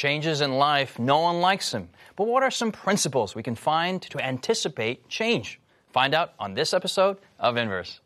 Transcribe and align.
changes 0.00 0.40
in 0.40 0.52
life, 0.52 0.98
no 0.98 1.18
one 1.18 1.42
likes 1.42 1.72
them. 1.72 1.86
But 2.16 2.26
what 2.26 2.42
are 2.42 2.50
some 2.50 2.72
principles 2.72 3.34
we 3.34 3.42
can 3.42 3.54
find 3.54 4.00
to 4.00 4.18
anticipate 4.24 5.06
change? 5.10 5.60
Find 5.92 6.14
out 6.14 6.32
on 6.38 6.54
this 6.54 6.72
episode 6.72 7.18
of 7.38 7.58
Inverse. 7.58 8.00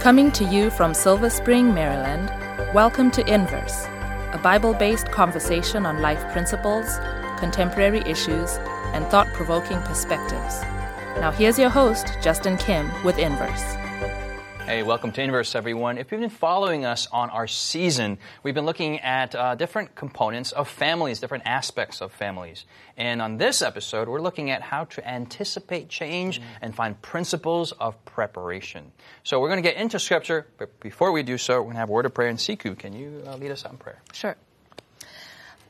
Coming 0.00 0.32
to 0.32 0.44
you 0.44 0.70
from 0.70 0.94
Silver 0.94 1.28
Spring, 1.28 1.74
Maryland, 1.74 2.30
welcome 2.72 3.10
to 3.10 3.20
Inverse, 3.30 3.84
a 4.32 4.40
Bible 4.42 4.72
based 4.72 5.10
conversation 5.10 5.84
on 5.84 6.00
life 6.00 6.24
principles, 6.32 6.98
contemporary 7.36 8.00
issues, 8.06 8.56
and 8.94 9.04
thought 9.08 9.26
provoking 9.34 9.82
perspectives. 9.82 10.62
Now, 11.20 11.32
here's 11.32 11.58
your 11.58 11.68
host, 11.68 12.16
Justin 12.22 12.56
Kim, 12.56 12.90
with 13.04 13.18
Inverse. 13.18 13.87
Hey, 14.68 14.82
welcome 14.82 15.12
to 15.12 15.22
Inverse, 15.22 15.54
everyone. 15.54 15.96
If 15.96 16.12
you've 16.12 16.20
been 16.20 16.28
following 16.28 16.84
us 16.84 17.08
on 17.10 17.30
our 17.30 17.46
season, 17.46 18.18
we've 18.42 18.54
been 18.54 18.66
looking 18.66 19.00
at 19.00 19.34
uh, 19.34 19.54
different 19.54 19.94
components 19.94 20.52
of 20.52 20.68
families, 20.68 21.20
different 21.20 21.46
aspects 21.46 22.02
of 22.02 22.12
families. 22.12 22.66
And 22.94 23.22
on 23.22 23.38
this 23.38 23.62
episode, 23.62 24.08
we're 24.08 24.20
looking 24.20 24.50
at 24.50 24.60
how 24.60 24.84
to 24.84 25.08
anticipate 25.08 25.88
change 25.88 26.38
mm-hmm. 26.38 26.50
and 26.60 26.74
find 26.74 27.00
principles 27.00 27.72
of 27.72 28.04
preparation. 28.04 28.92
So 29.22 29.40
we're 29.40 29.48
going 29.48 29.62
to 29.62 29.66
get 29.66 29.78
into 29.78 29.98
Scripture, 29.98 30.46
but 30.58 30.78
before 30.80 31.12
we 31.12 31.22
do 31.22 31.38
so, 31.38 31.54
we're 31.54 31.62
going 31.62 31.76
to 31.76 31.80
have 31.80 31.88
a 31.88 31.92
word 31.92 32.04
of 32.04 32.12
prayer. 32.12 32.28
And 32.28 32.38
Sikhu, 32.38 32.78
can 32.78 32.92
you 32.92 33.22
uh, 33.26 33.38
lead 33.38 33.50
us 33.50 33.64
out 33.64 33.72
in 33.72 33.78
prayer? 33.78 34.02
Sure. 34.12 34.36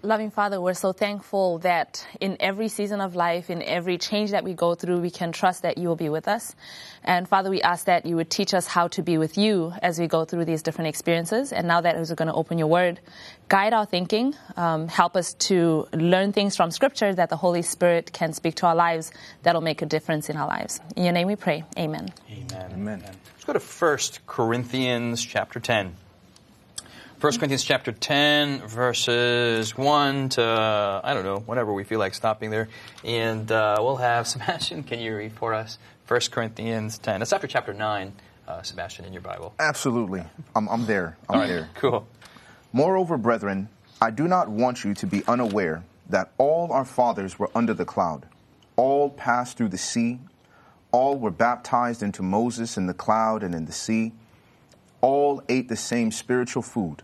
Loving 0.03 0.31
Father, 0.31 0.61
we're 0.61 0.75
so 0.75 0.93
thankful 0.93 1.59
that 1.59 2.07
in 2.21 2.37
every 2.39 2.69
season 2.69 3.01
of 3.01 3.17
life, 3.17 3.51
in 3.51 3.63
every 3.63 3.99
change 3.99 4.31
that 4.31 4.45
we 4.45 4.55
go 4.55 4.77
through, 4.77 5.01
we 5.01 5.11
can 5.11 5.33
trust 5.33 5.63
that 5.63 5.77
you 5.77 5.89
will 5.89 5.97
be 5.97 6.09
with 6.09 6.29
us. 6.29 6.55
And 7.03 7.29
Father, 7.29 7.51
we 7.51 7.63
ask 7.63 7.87
that 7.87 8.07
you 8.07 8.15
would 8.15 8.31
teach 8.31 8.55
us 8.55 8.69
how 8.69 8.87
to 8.89 9.03
be 9.03 9.19
with 9.19 9.37
you 9.37 9.73
as 9.83 9.99
we 9.99 10.07
go 10.07 10.25
through 10.25 10.45
these 10.45 10.63
different 10.63 10.87
experiences. 10.87 11.53
And 11.53 11.67
now 11.67 11.81
that 11.81 11.97
we're 11.97 12.15
going 12.15 12.29
to 12.29 12.35
open 12.35 12.59
your 12.59 12.69
word, 12.69 13.01
guide 13.49 13.73
our 13.73 13.87
thinking, 13.87 14.37
um, 14.57 14.87
help 14.87 15.17
us 15.17 15.35
to 15.35 15.89
learn 15.93 16.33
things 16.33 16.55
from 16.55 16.71
Scripture 16.71 17.13
that 17.13 17.29
the 17.29 17.37
Holy 17.37 17.63
Spirit 17.63 18.13
can 18.13 18.33
speak 18.33 18.55
to 18.57 18.67
our 18.67 18.77
lives 18.77 19.11
that'll 19.43 19.63
make 19.63 19.83
a 19.83 19.87
difference 19.87 20.31
in 20.31 20.37
our 20.37 20.47
lives. 20.47 20.81
In 20.95 21.03
your 21.03 21.13
name 21.13 21.27
we 21.27 21.35
pray. 21.35 21.65
Amen. 21.77 22.09
Amen. 22.31 22.71
Amen. 22.73 23.03
Let's 23.03 23.45
go 23.45 23.53
to 23.53 23.59
1 23.59 23.99
Corinthians 24.29 25.25
chapter 25.25 25.59
10. 25.59 25.97
1 27.21 27.33
Corinthians 27.33 27.65
chapter 27.65 27.91
10, 27.91 28.69
verses 28.69 29.77
1 29.77 30.29
to, 30.29 31.01
I 31.03 31.15
don't 31.15 31.25
know, 31.25 31.41
whatever 31.41 31.73
we 31.73 31.83
feel 31.83 31.99
like 31.99 32.15
stopping 32.15 32.51
there. 32.51 32.69
And 33.03 33.51
uh, 33.51 33.79
we'll 33.81 33.97
have 33.97 34.29
Sebastien, 34.29 34.85
can 34.85 35.01
you 35.01 35.17
read 35.17 35.33
for 35.33 35.53
us 35.53 35.79
1 36.07 36.21
Corinthians 36.31 36.97
10? 36.99 37.19
That's 37.19 37.33
after 37.33 37.49
chapter 37.49 37.75
9, 37.75 38.13
uh, 38.47 38.63
Sebastien, 38.63 39.05
in 39.05 39.13
your 39.13 39.23
Bible. 39.23 39.53
Absolutely. 39.59 40.23
I'm, 40.55 40.69
I'm 40.69 40.87
there. 40.87 41.19
I'm 41.29 41.41
right, 41.41 41.49
there. 41.49 41.69
Cool. 41.75 42.07
Moreover, 42.73 43.19
brethren, 43.19 43.69
I 44.01 44.13
do 44.13 44.29
not 44.29 44.49
want 44.49 44.85
you 44.85 44.95
to 44.95 45.07
be 45.09 45.25
unaware 45.27 45.83
that 46.09 46.31
all 46.39 46.71
our 46.71 46.85
fathers 46.85 47.37
were 47.37 47.51
under 47.53 47.75
the 47.75 47.85
cloud. 47.85 48.27
All 48.77 49.11
passed 49.11 49.57
through 49.57 49.71
the 49.71 49.79
sea. 49.79 50.21
All 50.93 51.19
were 51.19 51.33
baptized 51.33 52.01
into 52.01 52.23
Moses 52.23 52.77
in 52.77 52.87
the 52.87 52.95
cloud 52.95 53.43
and 53.43 53.57
in 53.57 53.65
the 53.65 53.73
sea. 53.73 54.13
All 55.01 55.43
ate 55.49 55.69
the 55.69 55.75
same 55.75 56.13
spiritual 56.13 56.63
food 56.63 57.03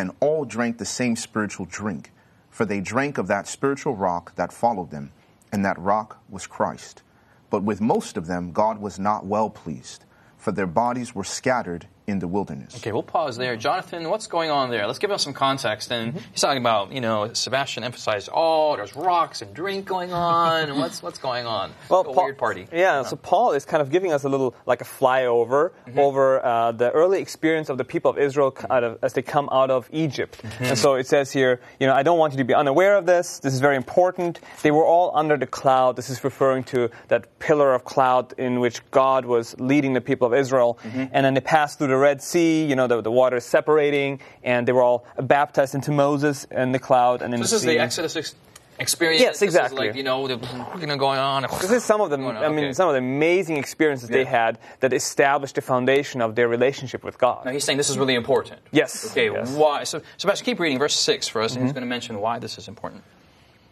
and 0.00 0.10
all 0.20 0.46
drank 0.46 0.78
the 0.78 0.84
same 0.86 1.14
spiritual 1.14 1.66
drink, 1.66 2.10
for 2.48 2.64
they 2.64 2.80
drank 2.80 3.18
of 3.18 3.26
that 3.26 3.46
spiritual 3.46 3.94
rock 3.94 4.34
that 4.34 4.50
followed 4.50 4.90
them, 4.90 5.12
and 5.52 5.62
that 5.62 5.78
rock 5.78 6.22
was 6.30 6.46
Christ. 6.46 7.02
But 7.50 7.64
with 7.64 7.82
most 7.82 8.16
of 8.16 8.26
them 8.26 8.50
God 8.50 8.80
was 8.80 8.98
not 8.98 9.26
well 9.26 9.50
pleased, 9.50 10.06
for 10.38 10.52
their 10.52 10.66
bodies 10.66 11.14
were 11.14 11.22
scattered 11.22 11.86
in 12.06 12.18
the 12.18 12.28
wilderness. 12.28 12.74
Okay, 12.76 12.92
we'll 12.92 13.02
pause 13.02 13.36
there. 13.36 13.56
Jonathan, 13.56 14.08
what's 14.08 14.26
going 14.26 14.50
on 14.50 14.70
there? 14.70 14.86
Let's 14.86 14.98
give 14.98 15.10
us 15.10 15.22
some 15.22 15.32
context. 15.32 15.90
And 15.92 16.14
mm-hmm. 16.14 16.24
he's 16.32 16.40
talking 16.40 16.60
about, 16.60 16.92
you 16.92 17.00
know, 17.00 17.32
Sebastien 17.32 17.84
emphasized, 17.84 18.28
oh, 18.32 18.76
there's 18.76 18.94
rocks 18.96 19.42
and 19.42 19.54
drink 19.54 19.86
going 19.86 20.12
on. 20.12 20.68
and 20.68 20.78
what's 20.78 21.02
what's 21.02 21.18
going 21.18 21.46
on? 21.46 21.72
Well, 21.88 22.02
a 22.02 22.04
Paul, 22.04 22.24
weird 22.24 22.38
party. 22.38 22.66
Yeah, 22.72 23.02
so 23.02 23.16
Paul 23.16 23.52
is 23.52 23.64
kind 23.64 23.82
of 23.82 23.90
giving 23.90 24.12
us 24.12 24.22
a 24.22 24.28
little, 24.28 24.54
like 24.64 24.80
a 24.80 24.84
flyover 24.84 25.70
mm-hmm. 25.70 25.98
over 25.98 26.44
uh, 26.44 26.72
the 26.72 26.90
early 26.90 27.20
experience 27.20 27.68
of 27.68 27.78
the 27.78 27.84
people 27.84 28.10
of 28.10 28.18
Israel 28.18 28.56
of, 28.70 28.98
as 29.02 29.12
they 29.12 29.22
come 29.22 29.48
out 29.50 29.70
of 29.70 29.88
Egypt. 29.92 30.40
Mm-hmm. 30.42 30.64
And 30.64 30.78
so 30.78 30.94
it 30.94 31.06
says 31.08 31.32
here, 31.32 31.60
you 31.80 31.86
know, 31.86 31.94
I 31.94 32.02
don't 32.04 32.18
want 32.18 32.32
you 32.32 32.38
to 32.38 32.44
be 32.44 32.54
unaware 32.54 32.96
of 32.96 33.06
this. 33.06 33.40
This 33.40 33.54
is 33.54 33.60
very 33.60 33.76
important. 33.76 34.40
They 34.62 34.70
were 34.70 34.84
all 34.84 35.10
under 35.16 35.36
the 35.36 35.46
cloud. 35.46 35.96
This 35.96 36.10
is 36.10 36.22
referring 36.22 36.64
to 36.64 36.90
that 37.08 37.38
pillar 37.40 37.74
of 37.74 37.84
cloud 37.84 38.34
in 38.38 38.60
which 38.60 38.88
God 38.90 39.24
was 39.24 39.58
leading 39.58 39.92
the 39.94 40.00
people 40.00 40.26
of 40.26 40.34
Israel. 40.34 40.78
Mm-hmm. 40.82 41.04
And 41.12 41.26
then 41.26 41.34
they 41.34 41.40
passed 41.40 41.78
through 41.78 41.88
the 41.90 41.96
Red 41.96 42.22
Sea, 42.22 42.64
you 42.64 42.74
know, 42.74 42.80
know, 42.80 42.96
the, 42.96 43.02
the 43.02 43.10
water 43.10 43.36
is 43.36 43.44
separating, 43.44 44.20
and 44.42 44.66
they 44.66 44.72
were 44.72 44.82
all 44.82 45.06
baptized 45.18 45.74
into 45.74 45.92
Moses 45.92 46.44
in 46.50 46.72
the 46.72 46.78
cloud 46.78 47.22
and 47.22 47.32
in 47.34 47.40
so 47.40 47.42
the 47.42 47.42
this 47.42 47.62
sea. 47.62 47.68
is 47.68 47.74
the 47.74 47.78
Exodus 47.78 48.34
experience. 48.78 49.20
Yes, 49.20 49.42
exactly. 49.42 49.88
like 49.88 49.96
you 49.96 50.02
know, 50.02 50.26
the, 50.26 50.38
you 50.80 50.86
know, 50.86 50.96
going 50.96 51.18
on. 51.18 51.42
This 51.60 51.70
is 51.70 51.84
some 51.84 52.00
of 52.00 52.10
the, 52.10 52.16
I 52.16 52.48
mean, 52.48 52.64
okay. 52.64 52.72
some 52.72 52.88
of 52.88 52.94
the 52.94 52.98
amazing 52.98 53.58
experiences 53.58 54.08
yeah. 54.08 54.18
they 54.18 54.24
had 54.24 54.58
that 54.80 54.92
established 54.92 55.56
the 55.56 55.60
foundation 55.60 56.22
of 56.22 56.34
their 56.34 56.48
relationship 56.48 57.04
with 57.04 57.18
God. 57.18 57.44
Now 57.44 57.52
he's 57.52 57.64
saying 57.64 57.78
this 57.78 57.90
is 57.90 57.98
really 57.98 58.14
important. 58.14 58.60
Yes. 58.72 59.10
Okay. 59.10 59.30
Yes. 59.30 59.50
Why? 59.50 59.84
So, 59.84 60.00
Sebastien, 60.16 60.44
keep 60.44 60.60
reading 60.60 60.78
verse 60.78 60.96
six 60.96 61.28
for 61.28 61.42
us, 61.42 61.52
mm-hmm. 61.52 61.58
and 61.58 61.66
he's 61.66 61.72
mm-hmm. 61.72 61.80
going 61.80 61.88
to 61.88 61.94
mention 61.94 62.20
why 62.20 62.38
this 62.38 62.58
is 62.58 62.68
important. 62.68 63.04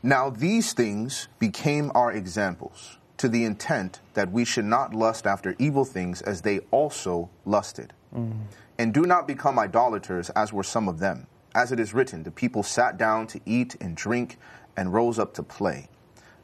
Now 0.03 0.31
these 0.31 0.75
things 0.75 1.29
became 1.41 1.91
our 1.95 2.13
examples, 2.13 2.99
to 3.17 3.29
the 3.29 3.45
intent 3.45 4.01
that 4.15 4.31
we 4.31 4.45
should 4.45 4.65
not 4.65 4.95
lust 4.95 5.27
after 5.27 5.57
evil 5.59 5.85
things 5.85 6.23
as 6.23 6.43
they 6.43 6.61
also 6.71 7.31
lusted. 7.45 7.93
Mm. 8.15 8.43
And 8.79 8.95
do 8.95 9.03
not 9.03 9.27
become 9.27 9.59
idolaters, 9.59 10.31
as 10.31 10.53
were 10.53 10.63
some 10.63 10.89
of 10.89 10.99
them. 10.99 11.27
As 11.55 11.73
it 11.73 11.81
is 11.81 11.95
written, 11.95 12.23
the 12.23 12.31
people 12.31 12.63
sat 12.63 12.97
down 12.97 13.27
to 13.29 13.41
eat 13.45 13.77
and 13.81 13.97
drink 13.97 14.39
and 14.77 14.93
rose 14.93 15.19
up 15.19 15.35
to 15.35 15.43
play. 15.43 15.89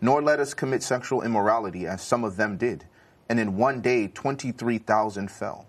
Nor 0.01 0.23
let 0.23 0.41
us 0.41 0.55
commit 0.55 0.83
sexual 0.83 1.23
immorality, 1.23 1.87
as 1.87 2.03
some 2.03 2.25
of 2.25 2.37
them 2.37 2.57
did. 2.57 2.85
And 3.29 3.39
in 3.39 3.57
one 3.57 3.81
day, 3.81 4.09
23,000 4.09 5.31
fell. 5.31 5.67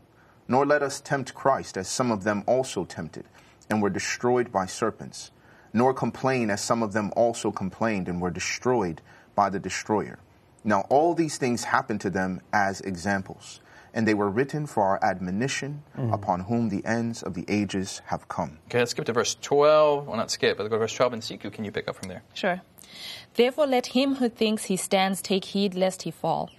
Nor 0.48 0.66
let 0.66 0.82
us 0.82 1.00
tempt 1.00 1.34
Christ, 1.34 1.78
as 1.78 1.88
some 1.88 2.12
of 2.12 2.24
them 2.24 2.44
also 2.48 2.86
tempted, 2.86 3.26
and 3.70 3.82
were 3.82 3.90
destroyed 3.90 4.52
by 4.52 4.66
serpents. 4.66 5.32
Nor 5.74 5.94
complain, 5.94 6.50
as 6.50 6.62
some 6.62 6.82
of 6.82 6.94
them 6.94 7.12
also 7.16 7.52
complained, 7.52 8.08
and 8.08 8.22
were 8.22 8.32
destroyed 8.32 9.02
by 9.36 9.50
the 9.50 9.60
destroyer. 9.60 10.20
Now, 10.64 10.82
all 10.90 11.14
these 11.14 11.38
things 11.38 11.66
happened 11.66 12.02
to 12.02 12.10
them 12.10 12.42
as 12.52 12.82
examples 12.82 13.60
and 13.96 14.06
they 14.06 14.14
were 14.14 14.30
written 14.30 14.68
for 14.68 14.84
our 14.84 15.00
admonition, 15.02 15.82
mm. 15.98 16.14
upon 16.14 16.42
whom 16.42 16.70
the 16.70 16.86
ends 16.86 17.24
of 17.24 17.34
the 17.34 17.46
ages 17.48 18.02
have 18.08 18.28
come. 18.28 18.60
Okay, 18.68 18.80
let's 18.80 18.92
skip 18.92 19.06
to 19.06 19.14
verse 19.14 19.36
12. 19.42 20.06
Well, 20.06 20.18
not 20.18 20.30
skip, 20.30 20.58
but 20.58 20.64
go 20.64 20.70
to 20.72 20.80
verse 20.80 20.94
12. 20.94 21.14
And 21.14 21.22
Sikhu, 21.22 21.52
can 21.52 21.64
you 21.64 21.72
pick 21.72 21.88
up 21.88 21.96
from 21.96 22.10
there? 22.10 22.22
Sure. 22.34 22.62
Therefore, 23.34 23.66
let 23.66 23.88
him 23.88 24.16
who 24.16 24.30
thinks 24.30 24.66
he 24.66 24.76
stands 24.76 25.22
take 25.22 25.46
heed 25.46 25.74
lest 25.74 26.04
he 26.04 26.12
fall. 26.12 26.52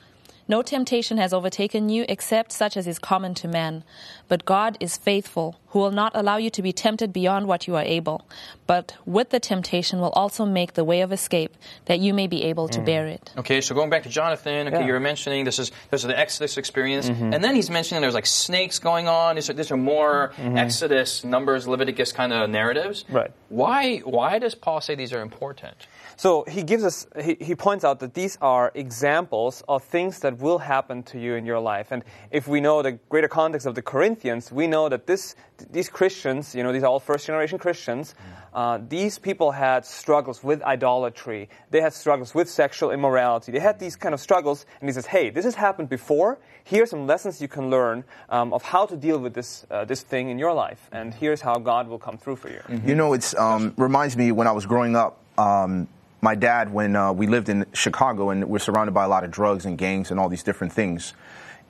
No 0.49 0.63
temptation 0.63 1.19
has 1.19 1.33
overtaken 1.33 1.89
you 1.89 2.05
except 2.09 2.53
such 2.53 2.77
as 2.77 2.87
is 2.87 2.99
common 2.99 3.35
to 3.35 3.49
man. 3.49 3.83
But 4.29 4.45
God 4.45 4.77
is 4.81 4.97
faithful, 4.97 5.57
who 5.69 5.81
will 5.81 5.91
not 5.91 6.13
allow 6.15 6.37
you 6.37 6.51
to 6.51 6.63
be 6.63 6.73
tempted 6.73 7.13
beyond 7.13 7.47
what 7.47 7.67
you 7.67 7.77
are 7.77 7.83
able, 7.83 8.27
but 8.67 8.95
with 9.05 9.31
the 9.31 9.41
temptation 9.41 10.01
will 10.01 10.11
also 10.11 10.45
make 10.45 10.75
the 10.75 10.85
way 10.85 11.01
of 11.01 11.13
escape 11.13 11.57
that 11.87 12.01
you 12.01 12.15
may 12.15 12.27
be 12.27 12.45
able 12.45 12.69
to 12.69 12.81
mm. 12.81 12.85
bear 12.85 13.07
it. 13.07 13.33
Okay, 13.37 13.61
so 13.61 13.75
going 13.75 13.91
back 13.91 14.05
to 14.05 14.09
Jonathan, 14.09 14.69
okay, 14.69 14.81
yeah. 14.81 14.87
you 14.87 14.93
were 14.93 15.01
mentioning 15.01 15.45
this 15.45 15.59
is 15.59 15.71
this 15.91 16.03
is 16.03 16.09
the 16.09 16.19
Exodus 16.19 16.57
experience, 16.57 17.09
mm-hmm. 17.09 17.33
and 17.33 17.43
then 17.43 17.55
he's 17.55 17.71
mentioning 17.71 18.01
there's 18.01 18.15
like 18.15 18.27
snakes 18.27 18.79
going 18.79 19.09
on. 19.09 19.37
These 19.37 19.51
are, 19.51 19.53
these 19.53 19.71
are 19.71 19.77
more 19.77 20.33
mm-hmm. 20.37 20.57
Exodus, 20.57 21.25
Numbers, 21.25 21.69
Leviticus 21.69 22.13
kind 22.13 22.33
of 22.33 22.49
narratives. 22.51 23.05
Right. 23.09 23.31
Why 23.49 23.99
why 23.99 24.39
does 24.39 24.55
Paul 24.55 24.81
say 24.81 24.95
these 24.95 25.13
are 25.13 25.21
important? 25.21 25.87
So 26.17 26.45
he 26.49 26.63
gives 26.63 26.83
us, 26.83 27.07
he, 27.23 27.37
he 27.41 27.55
points 27.55 27.85
out 27.85 28.01
that 28.01 28.15
these 28.15 28.39
are 28.41 28.73
examples 28.75 29.63
of 29.69 29.85
things 29.85 30.21
that 30.21 30.39
will 30.39 30.59
happen 30.59 31.03
to 31.05 31.19
you 31.19 31.35
in 31.35 31.45
your 31.45 31.61
life. 31.61 31.93
And 31.93 32.03
if 32.31 32.49
we 32.49 32.61
know 32.61 32.81
the 32.81 32.93
greater 32.93 33.29
context 33.29 33.67
of 33.67 33.75
the 33.75 33.83
Corinthians, 33.83 34.51
we 34.51 34.67
know 34.67 34.89
that 34.89 35.07
this, 35.07 35.37
these 35.71 35.91
Christians, 35.91 36.55
you 36.55 36.63
know, 36.63 36.73
these 36.73 36.83
are 36.83 36.87
all 36.87 37.01
first 37.01 37.27
generation 37.27 37.59
Christians, 37.59 38.15
uh, 38.55 38.79
these 38.89 39.19
people 39.19 39.51
had 39.51 39.85
struggles 39.85 40.43
with 40.43 40.63
idolatry. 40.63 41.51
They 41.71 41.83
had 41.83 41.93
struggles 41.93 42.35
with 42.35 42.49
sexual 42.49 42.91
immorality. 42.91 43.53
They 43.53 43.61
had 43.61 43.79
these 43.79 43.97
kind 43.97 44.15
of 44.15 44.21
struggles. 44.21 44.65
And 44.81 44.89
he 44.89 44.95
says, 44.95 45.05
hey, 45.05 45.29
this 45.29 45.45
has 45.45 45.55
happened 45.55 45.91
before. 45.91 46.39
Here 46.65 46.85
are 46.85 46.87
some 46.87 47.07
lessons 47.07 47.43
you 47.43 47.49
can 47.49 47.69
learn 47.69 48.05
um, 48.31 48.55
of 48.55 48.63
how 48.63 48.87
to 48.87 48.97
deal 48.97 49.19
with 49.19 49.35
this, 49.35 49.67
uh, 49.71 49.85
this 49.85 50.01
thing 50.01 50.31
in 50.31 50.39
your 50.39 50.55
life. 50.55 50.89
And 50.93 51.13
here's 51.13 51.43
how 51.43 51.57
God 51.57 51.89
will 51.89 51.99
come 51.99 52.17
through 52.17 52.37
for 52.37 52.49
you. 52.49 52.61
Mm-hmm. 52.67 52.89
You 52.89 52.95
know, 52.95 53.13
it 53.13 53.35
um, 53.37 53.75
reminds 53.77 54.17
me 54.17 54.33
when 54.33 54.47
I 54.47 54.53
was 54.53 54.65
growing 54.65 54.97
up, 54.97 55.21
um, 55.37 55.87
my 56.27 56.35
dad 56.35 56.73
when 56.73 56.97
uh, 56.97 57.13
we 57.13 57.29
lived 57.29 57.49
in 57.49 57.65
Chicago 57.73 58.31
and 58.31 58.49
we're 58.49 58.59
surrounded 58.59 58.91
by 58.91 59.05
a 59.05 59.09
lot 59.09 59.23
of 59.23 59.31
drugs 59.31 59.65
and 59.65 59.79
gangs 59.79 60.11
and 60.11 60.19
all 60.19 60.29
these 60.29 60.43
different 60.43 60.73
things. 60.73 61.15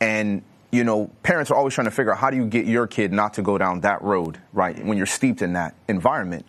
And, 0.00 0.42
you 0.72 0.82
know, 0.82 1.10
parents 1.22 1.50
are 1.50 1.54
always 1.58 1.74
trying 1.74 1.84
to 1.84 1.90
figure 1.90 2.10
out 2.10 2.16
how 2.16 2.30
do 2.30 2.38
you 2.38 2.46
get 2.46 2.64
your 2.64 2.86
kid 2.86 3.12
not 3.12 3.34
to 3.34 3.42
go 3.42 3.58
down 3.58 3.82
that 3.82 4.00
road, 4.00 4.38
right, 4.54 4.82
when 4.82 4.96
you're 4.96 5.04
steeped 5.04 5.42
in 5.42 5.52
that 5.52 5.74
environment. 5.88 6.46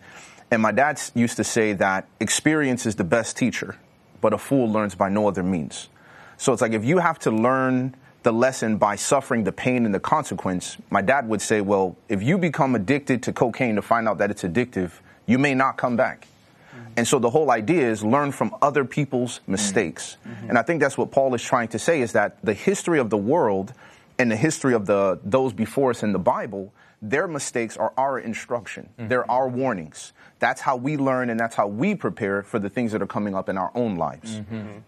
And 0.50 0.62
my 0.62 0.72
dad 0.72 0.98
used 1.14 1.36
to 1.36 1.44
say 1.44 1.74
that 1.74 2.08
experience 2.18 2.86
is 2.86 2.94
the 2.94 3.04
best 3.04 3.36
teacher, 3.36 3.76
but 4.22 4.32
a 4.32 4.38
fool 4.38 4.72
learns 4.72 4.94
by 4.94 5.10
no 5.10 5.28
other 5.28 5.42
means. 5.42 5.90
So 6.38 6.54
it's 6.54 6.62
like 6.62 6.72
if 6.72 6.86
you 6.86 7.00
have 7.00 7.18
to 7.18 7.30
learn 7.30 7.94
the 8.22 8.32
lesson 8.32 8.78
by 8.78 8.96
suffering 8.96 9.44
the 9.44 9.52
pain 9.52 9.84
and 9.84 9.94
the 9.94 10.00
consequence, 10.00 10.78
my 10.88 11.02
dad 11.02 11.28
would 11.28 11.42
say, 11.42 11.60
well, 11.60 11.94
if 12.08 12.22
you 12.22 12.38
become 12.38 12.74
addicted 12.74 13.22
to 13.24 13.34
cocaine 13.34 13.74
to 13.74 13.82
find 13.82 14.08
out 14.08 14.16
that 14.16 14.30
it's 14.30 14.44
addictive, 14.44 14.92
you 15.26 15.38
may 15.38 15.54
not 15.54 15.76
come 15.76 15.94
back. 15.94 16.26
And 16.96 17.06
so 17.06 17.18
the 17.18 17.30
whole 17.30 17.50
idea 17.50 17.90
is 17.90 18.04
learn 18.04 18.32
from 18.32 18.54
other 18.62 18.84
people's 18.84 19.40
mm-hmm. 19.40 19.52
mistakes. 19.52 20.16
Mm-hmm. 20.26 20.50
And 20.50 20.58
I 20.58 20.62
think 20.62 20.80
that's 20.80 20.98
what 20.98 21.10
Paul 21.10 21.34
is 21.34 21.42
trying 21.42 21.68
to 21.68 21.78
say 21.78 22.00
is 22.00 22.12
that 22.12 22.38
the 22.44 22.54
history 22.54 22.98
of 22.98 23.10
the 23.10 23.16
world 23.16 23.72
and 24.18 24.30
the 24.30 24.36
history 24.36 24.74
of 24.74 24.86
the 24.86 25.20
those 25.22 25.52
before 25.52 25.90
us 25.90 26.02
in 26.02 26.12
the 26.12 26.18
Bible, 26.18 26.72
their 27.00 27.28
mistakes 27.28 27.76
are 27.76 27.92
our 27.96 28.18
instruction. 28.18 28.88
Mm-hmm. 28.98 29.08
They're 29.08 29.30
our 29.30 29.48
warnings. 29.48 30.12
That's 30.38 30.60
how 30.60 30.76
we 30.76 30.96
learn 30.96 31.30
and 31.30 31.38
that's 31.38 31.56
how 31.56 31.66
we 31.66 31.94
prepare 31.94 32.42
for 32.42 32.58
the 32.58 32.68
things 32.68 32.92
that 32.92 33.02
are 33.02 33.06
coming 33.06 33.34
up 33.34 33.48
in 33.48 33.58
our 33.58 33.72
own 33.74 33.96
lives. 33.96 34.40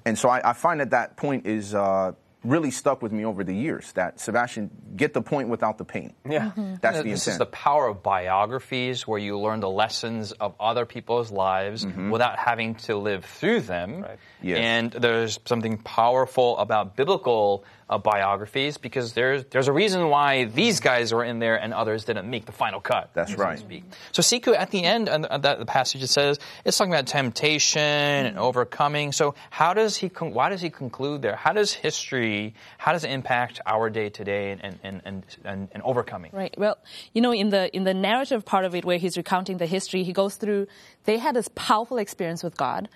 And 0.05 0.19
so 0.19 0.29
I, 0.29 0.51
I 0.51 0.53
find 0.53 0.79
that 0.81 0.91
that 0.91 1.17
point 1.17 1.47
is 1.47 1.75
uh, 1.75 2.13
really 2.45 2.71
stuck 2.71 3.03
with 3.03 3.13
me 3.13 3.25
over 3.25 3.45
the 3.45 3.55
years. 3.55 3.93
That 3.93 4.21
Sebastien, 4.21 4.71
get 4.97 5.13
the 5.13 5.23
point 5.23 5.49
without 5.49 5.79
the 5.79 5.85
pain. 5.85 6.15
Yeah. 6.29 6.51
Mm-hmm. 6.51 6.75
That's 6.81 6.99
the 6.99 7.03
this 7.05 7.27
intent. 7.27 7.35
is 7.35 7.39
the 7.39 7.47
power 7.47 7.87
of 7.89 8.03
biographies 8.03 9.07
where 9.07 9.19
you 9.19 9.39
learn 9.39 9.61
the 9.61 9.71
lessons 9.71 10.33
of 10.33 10.55
other 10.59 10.87
people's 10.87 11.31
lives 11.31 11.85
mm-hmm. 11.85 12.11
without 12.11 12.39
having 12.39 12.77
to 12.77 12.97
live 12.97 13.25
through 13.25 13.61
them. 13.61 14.03
Right. 14.03 14.19
Yes. 14.43 14.59
And 14.59 14.91
there's 14.93 15.39
something 15.45 15.79
powerful 15.79 16.59
about 16.59 16.97
biblical 16.97 17.65
uh, 17.91 17.99
biographies 17.99 18.79
because 18.79 19.13
there's 19.13 19.45
there's 19.47 19.69
a 19.69 19.73
reason 19.73 20.09
why 20.09 20.45
these 20.45 20.79
guys 20.81 21.13
were 21.13 21.25
in 21.25 21.41
there 21.41 21.61
and 21.61 21.75
others 21.75 22.05
didn't 22.05 22.31
make 22.31 22.47
the 22.47 22.53
final 22.53 22.81
cut. 22.81 23.11
That's 23.13 23.33
so 23.33 23.37
to 23.37 23.43
right. 23.43 23.59
speak. 23.59 23.85
So 24.13 24.23
Sikhu 24.23 24.57
at 24.57 24.71
the 24.71 24.85
end 24.85 25.09
of 25.09 25.43
that 25.43 25.59
the 25.59 25.67
passage 25.67 26.03
it 26.03 26.07
says 26.07 26.39
it's 26.65 26.79
talking 26.79 26.93
about 26.93 27.07
temptation 27.07 27.83
and 27.83 28.39
overcoming. 28.39 29.11
So 29.13 29.35
how 29.51 29.75
does 29.75 29.97
he 29.97 30.09
con- 30.09 30.33
why 30.33 30.49
does 30.49 30.61
he 30.61 30.71
conclude 30.71 31.21
there? 31.21 31.35
How 31.35 31.53
does 31.53 31.73
history 31.73 32.55
how 32.79 32.93
does 32.93 33.05
it 33.05 33.11
impact 33.11 33.61
our 33.67 33.91
day 33.91 34.09
to 34.09 34.25
day 34.25 34.53
and 34.53 34.79
and, 34.83 35.03
and 35.05 35.25
and 35.45 35.69
and 35.73 35.83
overcoming? 35.83 36.31
Right. 36.33 36.55
Well, 36.57 36.79
you 37.13 37.21
know, 37.21 37.33
in 37.33 37.51
the 37.51 37.75
in 37.77 37.83
the 37.85 37.95
narrative 37.95 38.45
part 38.45 38.65
of 38.65 38.75
it, 38.75 38.85
where 38.85 38.99
he's 38.99 39.17
recounting 39.17 39.59
the 39.59 39.67
history, 39.67 40.05
he 40.05 40.13
goes 40.13 40.37
through. 40.37 40.69
They 41.05 41.19
had 41.19 41.35
this 41.35 41.49
powerful 41.55 41.99
experience 41.99 42.45
with 42.45 42.57
God, 42.57 42.89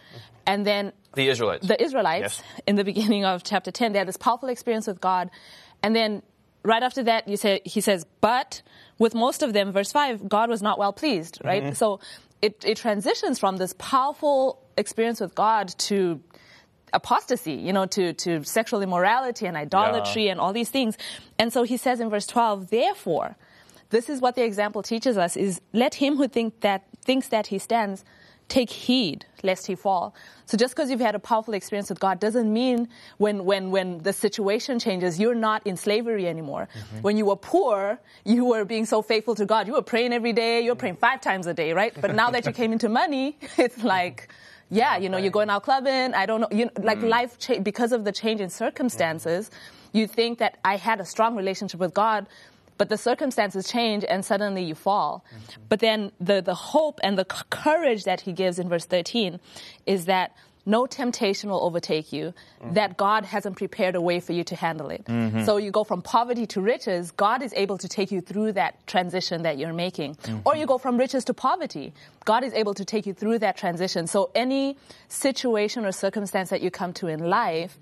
and 0.46 0.64
then 0.64 0.92
The 1.14 1.28
Israelites. 1.28 1.66
the 1.66 1.80
Israelites 1.82 2.20
Yes. 2.40 2.42
in 2.66 2.76
the 2.76 2.84
beginning 2.84 3.24
of 3.24 3.42
chapter 3.44 3.70
ten, 3.70 3.92
they 3.92 3.98
had 3.98 4.08
this 4.08 4.16
powerful 4.16 4.48
experience 4.48 4.86
with 4.86 5.00
God, 5.00 5.30
and 5.82 5.94
then 5.94 6.22
right 6.62 6.82
after 6.82 7.02
that, 7.04 7.28
you 7.28 7.36
say 7.36 7.60
he 7.64 7.80
says, 7.80 8.06
but 8.20 8.62
with 8.98 9.14
most 9.14 9.42
of 9.42 9.52
them, 9.52 9.72
verse 9.72 9.92
five, 9.92 10.28
God 10.28 10.48
was 10.48 10.62
not 10.62 10.78
well 10.78 10.92
pleased. 10.92 11.38
Right. 11.44 11.62
Mm-hmm. 11.62 11.74
So 11.74 12.00
it 12.42 12.64
it 12.64 12.76
transitions 12.76 13.38
from 13.38 13.56
this 13.58 13.74
powerful 13.78 14.62
experience 14.76 15.20
with 15.20 15.34
God 15.34 15.68
to 15.88 16.20
apostasy, 16.92 17.54
you 17.54 17.72
know, 17.72 17.86
to, 17.86 18.12
to 18.12 18.44
sexual 18.44 18.80
immorality 18.82 19.46
and 19.46 19.56
idolatry 19.56 20.26
Yeah. 20.26 20.32
and 20.32 20.40
all 20.40 20.52
these 20.52 20.70
things. 20.70 20.96
And 21.38 21.52
so 21.52 21.64
he 21.64 21.76
says 21.76 21.98
in 22.00 22.08
verse 22.08 22.26
12, 22.26 22.70
therefore, 22.70 23.36
this 23.90 24.08
is 24.08 24.20
what 24.20 24.36
the 24.36 24.44
example 24.44 24.82
teaches 24.82 25.18
us 25.18 25.36
is 25.36 25.60
let 25.72 25.94
him 25.96 26.16
who 26.16 26.28
think 26.28 26.60
that 26.60 26.84
thinks 27.04 27.28
that 27.28 27.48
he 27.48 27.58
stands 27.58 28.04
take 28.48 28.70
heed 28.70 29.26
lest 29.42 29.66
he 29.66 29.74
fall. 29.74 30.14
So 30.46 30.56
just 30.56 30.74
because 30.74 30.90
you've 30.90 31.00
had 31.00 31.14
a 31.14 31.18
powerful 31.18 31.54
experience 31.54 31.88
with 31.88 32.00
God 32.00 32.20
doesn't 32.20 32.52
mean 32.52 32.88
when 33.18 33.44
when 33.44 33.70
when 33.70 33.98
the 33.98 34.12
situation 34.12 34.78
changes 34.78 35.18
you're 35.18 35.34
not 35.34 35.66
in 35.66 35.76
slavery 35.76 36.28
anymore. 36.28 36.68
Mm-hmm. 36.68 37.02
When 37.02 37.16
you 37.16 37.26
were 37.26 37.36
poor, 37.36 37.98
you 38.24 38.44
were 38.44 38.64
being 38.64 38.86
so 38.86 39.02
faithful 39.02 39.34
to 39.36 39.46
God. 39.46 39.66
You 39.66 39.74
were 39.74 39.82
praying 39.82 40.12
every 40.12 40.32
day, 40.32 40.60
you 40.60 40.70
were 40.70 40.76
praying 40.76 40.96
5 40.96 41.20
times 41.20 41.46
a 41.46 41.54
day, 41.54 41.72
right? 41.72 41.94
But 42.00 42.14
now 42.14 42.30
that 42.30 42.46
you 42.46 42.52
came 42.60 42.72
into 42.72 42.88
money, 42.88 43.38
it's 43.56 43.82
like 43.82 44.28
yeah, 44.70 44.96
you 44.96 45.08
know, 45.08 45.18
you're 45.18 45.30
going 45.30 45.50
out 45.50 45.62
clubbing. 45.62 46.14
I 46.14 46.26
don't 46.26 46.40
know, 46.40 46.48
you 46.50 46.66
know, 46.66 46.70
like 46.82 46.98
mm. 46.98 47.08
life 47.08 47.38
cha- 47.38 47.60
because 47.60 47.92
of 47.92 48.04
the 48.04 48.12
change 48.12 48.40
in 48.40 48.50
circumstances. 48.50 49.50
You 49.92 50.06
think 50.06 50.38
that 50.38 50.58
I 50.64 50.76
had 50.76 51.00
a 51.00 51.04
strong 51.04 51.36
relationship 51.36 51.78
with 51.78 51.94
God, 51.94 52.26
but 52.78 52.88
the 52.88 52.98
circumstances 52.98 53.68
change 53.68 54.04
and 54.08 54.24
suddenly 54.24 54.64
you 54.64 54.74
fall. 54.74 55.24
Mm-hmm. 55.28 55.62
But 55.68 55.80
then 55.80 56.12
the 56.20 56.40
the 56.40 56.54
hope 56.54 57.00
and 57.02 57.18
the 57.18 57.24
courage 57.24 58.04
that 58.04 58.22
he 58.22 58.32
gives 58.32 58.58
in 58.58 58.68
verse 58.68 58.84
13 58.84 59.40
is 59.86 60.06
that 60.06 60.34
no 60.66 60.86
temptation 60.86 61.50
will 61.50 61.62
overtake 61.62 62.12
you, 62.12 62.32
mm-hmm. 62.62 62.74
that 62.74 62.96
God 62.96 63.24
hasn't 63.24 63.56
prepared 63.56 63.94
a 63.94 64.00
way 64.00 64.20
for 64.20 64.32
you 64.32 64.44
to 64.44 64.56
handle 64.56 64.90
it. 64.90 65.04
Mm-hmm. 65.04 65.44
So 65.44 65.58
you 65.58 65.70
go 65.70 65.84
from 65.84 66.02
poverty 66.02 66.46
to 66.48 66.60
riches, 66.60 67.10
God 67.10 67.42
is 67.42 67.52
able 67.54 67.78
to 67.78 67.88
take 67.88 68.10
you 68.10 68.20
through 68.20 68.52
that 68.52 68.86
transition 68.86 69.42
that 69.42 69.58
you're 69.58 69.74
making. 69.74 70.16
Or 70.44 70.56
you 70.56 70.66
go 70.66 70.78
from 70.78 70.96
riches 70.96 71.24
to 71.26 71.34
poverty, 71.34 71.92
God 72.24 72.44
is 72.44 72.52
able 72.54 72.74
to 72.74 72.84
take 72.84 73.06
you 73.06 73.12
through 73.12 73.40
that 73.40 73.56
transition. 73.56 74.06
So 74.06 74.30
any 74.34 74.78
situation 75.08 75.84
or 75.84 75.92
circumstance 75.92 76.50
that 76.50 76.62
you 76.62 76.70
come 76.70 76.92
to 76.94 77.08
in 77.08 77.20
life, 77.28 77.78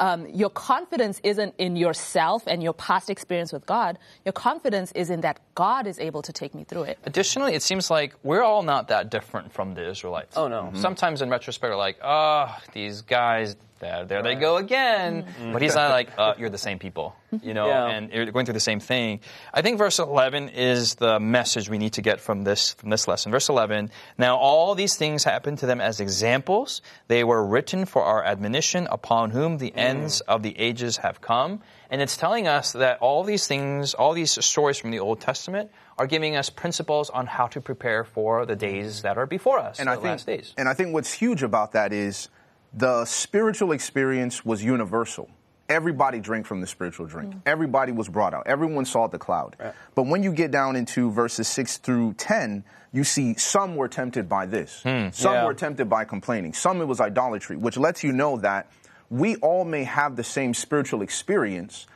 um, 0.00 0.26
your 0.28 0.50
confidence 0.50 1.20
isn't 1.22 1.54
in 1.58 1.76
yourself 1.76 2.42
and 2.46 2.62
your 2.62 2.72
past 2.72 3.10
experience 3.10 3.52
with 3.52 3.66
God. 3.66 3.98
Your 4.24 4.32
confidence 4.32 4.90
is 4.92 5.10
in 5.10 5.20
that 5.20 5.38
God 5.54 5.86
is 5.86 6.00
able 6.00 6.22
to 6.22 6.32
take 6.32 6.54
me 6.54 6.64
through 6.64 6.84
it. 6.84 6.98
Additionally, 7.04 7.54
it 7.54 7.62
seems 7.62 7.90
like 7.90 8.14
we're 8.22 8.42
all 8.42 8.62
not 8.62 8.88
that 8.88 9.10
different 9.10 9.52
from 9.52 9.74
the 9.74 9.88
Israelites. 9.88 10.36
Oh, 10.36 10.48
no. 10.48 10.72
Sometimes 10.74 11.22
in 11.22 11.28
retrospect, 11.28 11.70
we're 11.70 11.76
like, 11.76 11.98
oh, 12.02 12.56
these 12.72 13.02
guys, 13.02 13.56
there, 13.80 14.04
there 14.04 14.22
they 14.22 14.34
go 14.34 14.56
again. 14.56 15.24
Mm-hmm. 15.24 15.52
But 15.52 15.62
he's 15.62 15.74
not 15.74 15.90
like, 15.90 16.10
uh, 16.16 16.34
you're 16.38 16.50
the 16.50 16.58
same 16.58 16.78
people, 16.78 17.16
mm-hmm. 17.32 17.46
you 17.46 17.54
know, 17.54 17.66
Yeah. 17.66 17.88
and 17.88 18.12
you're 18.12 18.26
going 18.26 18.46
through 18.46 18.54
the 18.54 18.60
same 18.60 18.80
thing. 18.80 19.20
I 19.52 19.62
think 19.62 19.78
verse 19.78 19.98
11 19.98 20.50
is 20.50 20.94
the 20.96 21.18
message 21.18 21.68
we 21.68 21.78
need 21.78 21.94
to 21.94 22.02
get 22.02 22.20
from 22.20 22.44
this 22.44 22.74
from 22.74 22.90
this 22.90 23.08
lesson. 23.08 23.32
Verse 23.32 23.48
11. 23.48 23.90
Now 24.18 24.36
all 24.36 24.74
these 24.74 24.96
things 24.96 25.24
happened 25.24 25.58
to 25.58 25.66
them 25.66 25.80
as 25.80 26.00
examples. 26.00 26.82
They 27.08 27.24
were 27.24 27.44
written 27.44 27.86
for 27.86 28.02
our 28.02 28.22
admonition, 28.24 28.86
upon 28.90 29.30
whom 29.30 29.58
the 29.58 29.70
mm. 29.70 29.78
ends 29.78 30.20
of 30.22 30.42
the 30.42 30.56
ages 30.58 30.98
have 30.98 31.20
come. 31.20 31.60
And 31.90 32.00
it's 32.00 32.16
telling 32.16 32.46
us 32.46 32.72
that 32.72 32.98
all 33.00 33.24
these 33.24 33.48
things, 33.48 33.94
all 33.94 34.12
these 34.12 34.44
stories 34.44 34.78
from 34.78 34.92
the 34.92 35.00
Old 35.00 35.20
Testament, 35.20 35.72
are 35.98 36.06
giving 36.06 36.36
us 36.36 36.48
principles 36.48 37.10
on 37.10 37.26
how 37.26 37.48
to 37.48 37.60
prepare 37.60 38.04
for 38.04 38.46
the 38.46 38.54
days 38.56 39.02
that 39.02 39.18
are 39.18 39.26
before 39.26 39.58
us, 39.58 39.78
and 39.80 39.88
the 39.88 39.92
I 39.92 39.94
think, 39.96 40.04
last 40.04 40.26
days. 40.26 40.54
And 40.56 40.68
I 40.68 40.74
think 40.74 40.94
what's 40.94 41.12
huge 41.12 41.42
about 41.42 41.72
that 41.72 41.92
is 41.92 42.28
the 42.72 43.04
spiritual 43.04 43.72
experience 43.72 44.44
was 44.44 44.62
universal. 44.62 45.28
Everybody 45.68 46.18
drank 46.18 46.46
from 46.46 46.60
the 46.60 46.66
spiritual 46.66 47.06
drink. 47.06 47.32
Mm. 47.32 47.40
Everybody 47.46 47.92
was 47.92 48.08
brought 48.08 48.34
out. 48.34 48.44
Everyone 48.46 48.84
saw 48.84 49.06
the 49.06 49.18
cloud. 49.18 49.56
But 49.94 50.04
when 50.06 50.22
you 50.22 50.32
get 50.32 50.50
down 50.50 50.74
into 50.74 51.10
verses 51.12 51.46
6 51.48 51.78
through 51.78 52.14
10, 52.14 52.64
you 52.92 53.04
see 53.04 53.34
some 53.34 53.76
were 53.76 53.86
tempted 53.86 54.28
by 54.28 54.46
this. 54.46 54.82
Hmm. 54.82 55.10
Some 55.12 55.34
Yeah. 55.34 55.44
were 55.44 55.54
tempted 55.54 55.88
by 55.88 56.04
complaining. 56.04 56.54
Some 56.54 56.80
it 56.80 56.86
was 56.86 57.00
idolatry, 57.00 57.56
which 57.56 57.76
lets 57.76 58.02
you 58.02 58.10
know 58.10 58.36
that 58.38 58.66
we 59.10 59.36
all 59.36 59.64
may 59.64 59.84
have 59.84 60.16
the 60.16 60.24
same 60.24 60.54
spiritual 60.54 61.02
experience, 61.02 61.86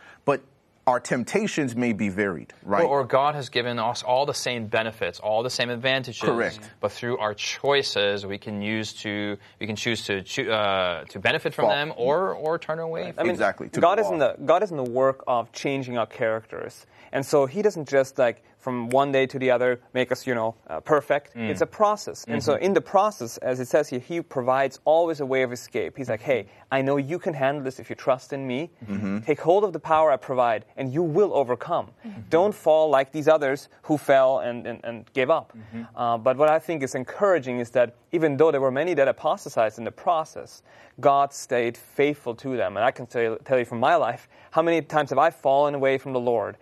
our 0.87 1.01
temptations 1.01 1.75
may 1.75 1.93
be 1.93 2.09
varied, 2.11 2.53
right? 2.63 2.85
Or, 2.85 3.01
or 3.01 3.05
God 3.05 3.35
has 3.35 3.49
given 3.49 3.79
us 3.79 4.03
all 4.03 4.27
the 4.27 4.35
same 4.35 4.67
benefits, 4.67 5.19
all 5.19 5.43
the 5.43 5.51
same 5.51 5.71
advantages. 5.71 6.21
Correct. 6.21 6.61
But 6.81 6.93
through 6.93 7.19
our 7.19 7.35
choices, 7.35 8.27
we 8.27 8.39
can 8.39 8.61
use 8.61 8.93
to 9.03 9.37
we 9.61 9.67
can 9.67 9.77
choose 9.77 10.05
to 10.07 10.23
choo- 10.23 10.51
uh, 10.51 11.05
to 11.05 11.19
benefit 11.19 11.55
from 11.55 11.65
Fall. 11.67 11.71
them 11.75 11.93
or 11.97 12.35
or 12.35 12.59
turn 12.59 12.79
away. 12.79 13.09
I 13.09 13.13
From 13.13 13.25
mean, 13.25 13.31
Exactly, 13.33 13.69
God 13.69 13.97
go 13.97 14.05
is 14.05 14.11
in 14.11 14.19
the 14.19 14.37
God 14.45 14.63
is 14.63 14.71
in 14.71 14.77
the 14.77 14.83
work 14.85 15.25
of 15.27 15.53
changing 15.53 15.97
our 15.97 16.07
characters, 16.07 16.87
and 17.13 17.25
so 17.25 17.47
He 17.47 17.63
doesn't 17.63 17.89
just 17.89 18.19
like 18.19 18.43
from 18.65 18.89
one 18.89 19.13
day 19.13 19.27
to 19.27 19.39
the 19.39 19.51
other 19.51 19.79
make 19.93 20.11
us, 20.11 20.27
you 20.27 20.35
know, 20.35 20.55
uh, 20.67 20.81
perfect. 20.81 21.35
Mm. 21.37 21.51
It's 21.51 21.61
a 21.61 21.67
process, 21.67 22.25
and 22.25 22.41
Mm-hmm. 22.41 22.51
so 22.51 22.55
in 22.67 22.73
the 22.73 22.81
process, 22.81 23.37
as 23.39 23.61
it 23.61 23.69
says 23.69 23.89
here, 23.91 24.01
He 24.01 24.23
provides 24.23 24.81
always 24.85 25.21
a 25.21 25.27
way 25.27 25.43
of 25.45 25.53
escape. 25.53 25.93
He's 25.99 26.09
like, 26.09 26.23
"Hey, 26.23 26.47
I 26.73 26.83
know 26.83 26.97
you 26.97 27.19
can 27.19 27.35
handle 27.35 27.63
this 27.63 27.79
if 27.79 27.91
you 27.91 27.97
trust 27.97 28.33
in 28.33 28.47
me. 28.47 28.71
Mm-hmm. 28.91 29.19
Take 29.21 29.41
hold 29.41 29.63
of 29.65 29.73
the 29.73 29.81
power 29.81 30.11
I 30.11 30.17
provide, 30.17 30.65
and 30.79 30.93
you 30.97 31.03
will 31.03 31.33
overcome. 31.35 31.87
Don't 32.31 32.55
fall 32.55 32.89
like 32.99 33.13
these 33.13 33.29
others 33.29 33.69
who 33.83 33.99
fell 33.99 34.39
and 34.41 34.67
and, 34.67 34.81
and 34.85 34.97
gave 35.13 35.31
up." 35.31 35.53
Mm-hmm. 35.53 35.83
Uh, 36.03 36.19
but 36.19 36.37
what 36.37 36.49
I 36.49 36.59
think 36.67 36.83
is 36.83 36.95
encouraging 36.95 37.61
is 37.61 37.71
that 37.71 37.89
even 38.13 38.37
though 38.39 38.51
there 38.51 38.61
were 38.63 38.73
many 38.83 38.95
that 38.95 39.09
apostatized 39.09 39.79
in 39.79 39.85
the 39.85 39.93
process, 40.07 40.63
God 41.01 41.33
stayed 41.33 41.77
faithful 41.77 42.35
to 42.37 42.57
them. 42.57 42.77
And 42.77 42.85
I 42.85 42.93
can 42.93 43.07
tell, 43.07 43.37
tell 43.45 43.59
you 43.59 43.65
from 43.65 43.81
my 43.81 43.97
life, 43.97 44.29
how 44.51 44.63
many 44.63 44.81
times 44.83 45.11
have 45.11 45.19
I 45.19 45.31
fallen 45.31 45.75
away 45.75 45.99
from 45.99 46.13
the 46.13 46.21
Lord? 46.21 46.57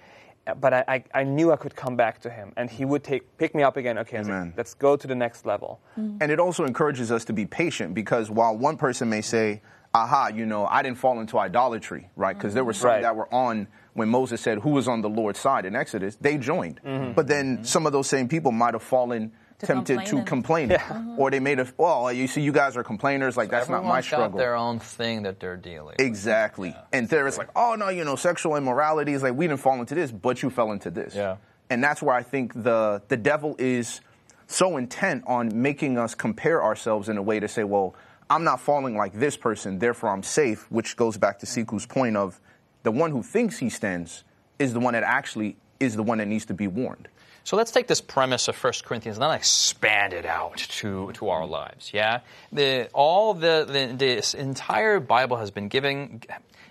But 0.59 0.75
I, 0.75 0.85
I, 0.89 1.05
I 1.15 1.25
knew 1.25 1.53
I 1.53 1.57
could 1.57 1.77
come 1.77 1.95
back 1.97 2.21
to 2.23 2.31
Him, 2.31 2.53
and 2.57 2.69
He 2.69 2.85
would 2.85 3.05
take 3.05 3.37
pick 3.39 3.55
me 3.55 3.63
up 3.63 3.77
again. 3.77 3.99
Okay, 3.99 4.23
like, 4.23 4.55
let's 4.57 4.75
go 4.75 4.97
to 4.97 5.07
the 5.07 5.15
next 5.15 5.47
level. 5.47 5.81
And 5.97 6.31
it 6.31 6.41
also 6.41 6.65
encourages 6.65 7.13
us 7.13 7.25
to 7.27 7.33
be 7.33 7.47
patient 7.47 7.95
because 7.95 8.31
while 8.31 8.57
one 8.57 8.77
person 8.77 9.09
may 9.09 9.21
say, 9.21 9.63
aha, 9.95 10.29
you 10.29 10.47
know, 10.47 10.67
I 10.67 10.83
didn't 10.83 10.99
fall 10.99 11.21
into 11.21 11.39
idolatry, 11.39 12.11
right? 12.17 12.37
Because 12.37 12.55
there 12.55 12.65
were 12.65 12.73
some 12.73 12.89
Right. 12.89 13.03
that 13.03 13.15
were 13.15 13.33
on 13.33 13.69
when 13.95 14.09
Moses 14.09 14.41
said, 14.41 14.59
who 14.59 14.71
was 14.71 14.89
on 14.89 15.03
the 15.03 15.09
Lord's 15.09 15.39
side 15.39 15.67
in 15.67 15.77
Exodus, 15.77 16.17
they 16.17 16.39
joined. 16.39 16.81
Mm-hmm. 16.83 17.13
But 17.13 17.29
then 17.29 17.57
mm-hmm. 17.57 17.65
some 17.65 17.87
of 17.87 17.93
those 17.93 18.09
same 18.09 18.27
people 18.27 18.51
might 18.51 18.73
have 18.75 18.83
fallen 18.83 19.33
To 19.62 19.66
tempted 19.66 20.07
to 20.07 20.23
complaining. 20.25 20.26
complain. 20.26 20.73
Uh-huh. 20.73 21.14
Or 21.16 21.31
they 21.31 21.40
made 21.40 21.59
a, 21.61 21.66
well, 21.76 22.12
you 22.12 22.26
see, 22.26 22.40
you 22.42 22.52
guys 22.52 22.76
are 22.76 22.83
complainers, 22.85 23.37
like 23.37 23.49
that's 23.49 23.69
not 23.69 23.85
my 23.85 23.99
Everyone's 23.99 24.33
got 24.33 24.37
their 24.37 24.57
own 24.57 24.78
thing 24.81 25.23
that 25.23 25.38
they're 25.40 25.57
dealing. 25.57 25.95
with. 25.97 26.00
Exactly. 26.00 26.76
And 26.92 27.09
there 27.09 27.26
it's 27.28 27.38
like, 27.38 27.50
oh 27.54 27.76
no, 27.78 27.88
you 27.88 28.04
know, 28.04 28.16
sexual 28.16 28.57
immorality 28.57 29.12
is 29.12 29.23
like 29.23 29.35
we 29.35 29.47
didn't 29.47 29.61
fall 29.61 29.78
into 29.81 29.95
this, 29.95 30.11
but 30.11 30.42
you 30.42 30.50
fell 30.50 30.73
into 30.73 30.90
this. 30.90 31.14
Yeah. 31.14 31.37
And 31.71 31.83
that's 31.83 32.02
where 32.02 32.14
I 32.14 32.23
think 32.23 32.61
the 32.62 33.02
the 33.09 33.16
devil 33.16 33.54
is 33.59 34.00
so 34.47 34.76
intent 34.76 35.25
on 35.26 35.62
making 35.62 35.97
us 35.97 36.14
compare 36.14 36.62
ourselves 36.62 37.09
in 37.09 37.16
a 37.16 37.23
way 37.23 37.40
to 37.40 37.49
say, 37.49 37.64
well, 37.64 37.95
I'm 38.28 38.45
not 38.45 38.61
falling 38.61 38.97
like 38.97 39.12
this 39.12 39.37
person, 39.37 39.78
therefore 39.78 40.11
I'm 40.11 40.23
safe, 40.23 40.71
which 40.71 40.97
goes 40.97 41.16
back 41.16 41.38
to 41.38 41.47
Sikhu's 41.47 41.87
point 41.87 42.16
of 42.16 42.40
the 42.83 42.90
one 42.90 43.11
who 43.12 43.23
thinks 43.23 43.59
he 43.59 43.71
stands 43.71 44.25
is 44.59 44.73
the 44.73 44.81
one 44.81 44.95
that 44.95 45.04
actually 45.04 45.57
is 45.78 45.95
the 45.97 46.02
one 46.02 46.19
that 46.19 46.26
needs 46.26 46.47
to 46.47 46.54
be 46.54 46.66
warned. 46.66 47.09
So 47.45 47.57
let's 47.57 47.71
take 47.73 47.87
this 47.89 48.01
premise 48.01 48.49
of 48.49 48.63
1 48.63 48.73
Corinthians 48.85 49.17
and 49.17 49.23
then 49.23 49.33
expand 49.33 50.13
it 50.13 50.25
out 50.27 50.59
to, 50.59 51.13
to 51.13 51.29
our 51.29 51.47
lives. 51.47 51.91
Yeah, 51.93 52.21
the 52.53 52.89
all 52.93 53.35
the, 53.35 53.67
the 53.69 53.95
this 53.97 54.35
entire 54.35 55.01
Bible 55.01 55.37
has 55.39 55.51
been 55.51 55.69
given. 55.69 56.23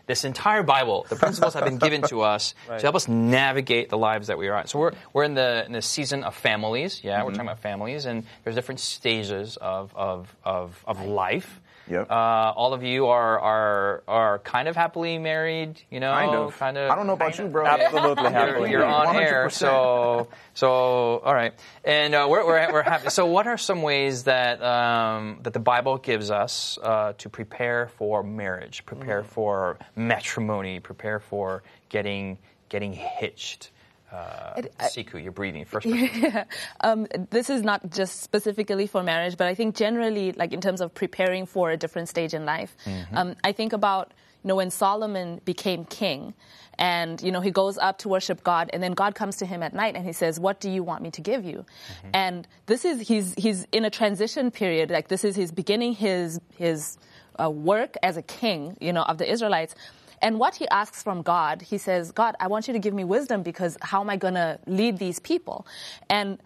This 0.08 0.26
entire 0.26 0.64
Bible, 0.64 1.06
the 1.08 1.16
principles 1.16 1.54
have 1.54 1.64
been 1.64 1.78
given 1.78 2.02
to 2.04 2.22
us 2.34 2.54
Right. 2.68 2.80
to 2.80 2.86
help 2.86 2.96
us 2.96 3.08
navigate 3.08 3.90
the 3.90 3.98
lives 3.98 4.28
that 4.28 4.38
we 4.38 4.50
are 4.50 4.60
in. 4.60 4.68
So 4.68 4.80
we're, 4.80 4.92
we're 5.14 5.24
in 5.24 5.36
the 5.36 5.64
in 5.66 5.72
the 5.72 5.82
season 5.82 6.24
of 6.24 6.36
families. 6.36 7.02
Yeah, 7.04 7.20
we're 7.24 7.30
mm-hmm. 7.30 7.36
talking 7.36 7.50
about 7.50 7.60
families, 7.60 8.06
and 8.06 8.26
there's 8.44 8.56
different 8.56 8.80
stages 8.82 9.58
of 9.58 9.96
of 9.96 10.36
of, 10.44 10.84
of 10.88 11.06
life. 11.06 11.61
Yep. 11.92 12.10
Uh, 12.10 12.14
all 12.56 12.74
of 12.74 12.84
you 12.84 13.08
are 13.08 13.38
are 13.40 14.04
are 14.08 14.40
kind 14.40 14.68
of 14.70 14.76
happily 14.78 15.18
married. 15.18 15.82
You 15.90 16.00
know, 16.00 16.12
Kind 16.14 16.36
of. 16.36 16.58
kind 16.58 16.78
of. 16.78 16.90
I 16.90 16.96
don't 16.96 17.06
know 17.06 17.14
about 17.14 17.38
you, 17.38 17.48
bro. 17.48 17.66
Absolutely 17.66 18.24
you're, 18.24 18.32
happily. 18.32 18.72
you're 18.72 18.86
on 18.86 19.16
air, 19.16 19.48
100%. 19.48 19.52
so 19.52 20.28
so 20.54 20.70
all 20.70 21.34
right, 21.34 21.54
and 21.84 22.16
uh, 22.16 22.28
we're, 22.30 22.46
we're 22.46 22.72
we're 22.72 22.84
happy. 22.84 23.10
So, 23.10 23.26
what 23.26 23.46
are 23.46 23.58
some 23.58 23.82
ways 23.82 24.24
that 24.24 24.64
um, 24.64 25.40
that 25.44 25.52
the 25.52 25.60
Bible 25.60 25.98
gives 25.98 26.32
us 26.32 26.78
uh, 26.82 27.14
to 27.18 27.28
prepare 27.30 27.90
for 27.98 28.24
marriage, 28.24 28.86
prepare 28.86 29.24
for 29.24 29.78
matrimony, 29.96 30.80
prepare 30.80 31.20
for 31.20 31.64
getting 31.90 32.38
getting 32.70 32.94
hitched? 32.94 33.72
Uh, 34.12 34.62
Sikhu, 34.82 35.22
you're 35.22 35.32
breathing 35.32 35.66
first. 35.66 35.88
person. 35.88 36.46
um, 36.82 37.08
this 37.30 37.50
is 37.50 37.62
not 37.64 37.90
just 37.90 38.22
specifically 38.22 38.88
for 38.88 39.04
marriage, 39.04 39.38
but 39.38 39.48
I 39.48 39.56
think 39.56 39.76
generally, 39.76 40.34
like 40.34 40.52
in 40.54 40.62
terms 40.62 40.82
of 40.82 40.94
preparing 40.94 41.46
for 41.46 41.72
a 41.72 41.78
different 41.78 42.10
stage 42.10 42.34
in 42.34 42.46
life, 42.46 42.76
um, 43.14 43.36
I 43.44 43.52
think 43.52 43.74
about 43.74 44.14
you 44.44 44.50
know 44.50 44.56
when 44.56 44.70
Solomon 44.72 45.40
became 45.46 45.86
king, 45.86 46.34
and 46.78 47.22
you 47.22 47.32
know 47.32 47.42
he 47.42 47.52
goes 47.52 47.78
up 47.78 48.00
to 48.00 48.10
worship 48.10 48.44
God, 48.44 48.70
and 48.74 48.84
then 48.84 48.94
God 48.94 49.16
comes 49.16 49.38
to 49.38 49.46
him 49.46 49.64
at 49.64 49.74
night 49.74 49.96
and 49.96 50.06
he 50.06 50.14
says, 50.14 50.40
"What 50.40 50.60
do 50.60 50.70
you 50.70 50.84
want 50.84 51.04
me 51.04 51.12
to 51.12 51.22
give 51.22 51.46
you?" 51.46 51.66
And 52.14 52.48
this 52.66 52.84
is 52.84 53.08
he's 53.08 53.34
he's 53.36 53.66
in 53.72 53.86
a 53.86 53.90
transition 53.90 54.52
period. 54.52 54.90
Like 54.90 55.08
this 55.08 55.24
is 55.24 55.36
his 55.36 55.52
beginning 55.52 55.94
his 55.94 56.42
his 56.58 56.98
uh, 57.42 57.50
work 57.50 57.96
as 58.04 58.18
a 58.18 58.22
king, 58.22 58.78
you 58.82 58.92
know, 58.92 59.04
of 59.04 59.18
the 59.18 59.32
Israelites. 59.32 59.76
And 60.22 60.40
what 60.40 60.56
he 60.56 60.68
asks 60.70 61.02
from 61.02 61.22
God, 61.22 61.62
he 61.62 61.78
says, 61.78 62.12
God, 62.12 62.36
I 62.40 62.48
want 62.48 62.68
you 62.68 62.74
to 62.74 62.80
give 62.80 62.94
me 62.94 63.04
wisdom 63.04 63.44
because 63.44 63.78
how 63.82 64.02
am 64.02 64.10
I 64.10 64.18
going 64.18 64.36
to 64.36 64.60
lead 64.68 64.98
these 64.98 65.20
people? 65.20 65.66
And 66.10 66.38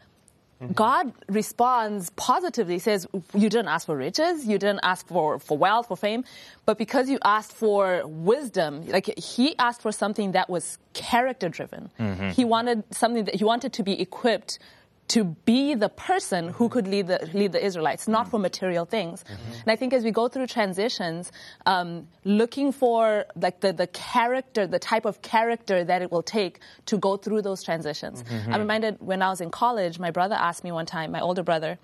mm-hmm. 0.62 0.74
God 0.74 1.12
responds 1.28 2.10
positively. 2.12 2.76
He 2.76 2.80
says, 2.80 3.06
You 3.34 3.50
didn't 3.50 3.68
ask 3.68 3.86
for 3.86 3.98
riches, 3.98 4.46
you 4.46 4.58
didn't 4.58 4.82
ask 4.84 5.08
for, 5.08 5.40
for 5.40 5.58
wealth, 5.58 5.88
for 5.88 5.98
fame, 5.98 6.24
but 6.66 6.78
because 6.78 7.10
you 7.10 7.20
asked 7.24 7.52
for 7.52 8.04
wisdom, 8.06 8.88
like 8.88 9.18
he 9.18 9.58
asked 9.58 9.82
for 9.82 9.92
something 9.92 10.32
that 10.32 10.50
was 10.50 10.78
character 10.94 11.50
driven. 11.50 11.90
Mm-hmm. 12.00 12.30
He 12.30 12.46
wanted 12.46 12.84
something 12.92 13.26
that 13.26 13.36
he 13.36 13.44
wanted 13.44 13.74
to 13.74 13.84
be 13.84 14.00
equipped 14.00 14.60
to 15.08 15.24
be 15.24 15.76
the 15.76 15.90
person 15.90 16.50
who 16.50 16.68
could 16.68 16.88
lead 16.88 17.08
the 17.08 17.30
lead 17.34 17.52
the 17.52 17.64
Israelites, 17.64 18.08
not 18.08 18.28
for 18.30 18.40
material 18.40 18.86
things. 18.86 19.24
And 19.30 19.72
I 19.72 19.76
think 19.76 19.94
as 19.94 20.04
we 20.04 20.12
go 20.12 20.28
through 20.28 20.48
transitions, 20.48 21.32
um, 21.66 22.08
looking 22.24 22.72
for 22.72 23.26
like 23.36 23.60
the 23.60 23.72
the 23.72 23.88
character, 23.88 24.66
the 24.66 24.80
type 24.80 25.06
of 25.06 25.22
character 25.22 25.84
that 25.84 26.02
it 26.02 26.12
will 26.12 26.24
take 26.24 26.60
to 26.88 26.98
go 26.98 27.18
through 27.18 27.44
those 27.44 27.62
transitions. 27.64 28.24
I'm 28.50 28.60
reminded 28.60 28.98
when 29.00 29.22
I 29.22 29.30
was 29.30 29.42
in 29.42 29.52
college, 29.52 30.00
my 30.00 30.12
brother 30.12 30.36
asked 30.36 30.64
me 30.64 30.72
one 30.72 30.86
time, 30.86 31.12
my 31.12 31.22
older 31.22 31.44
brother, 31.44 31.78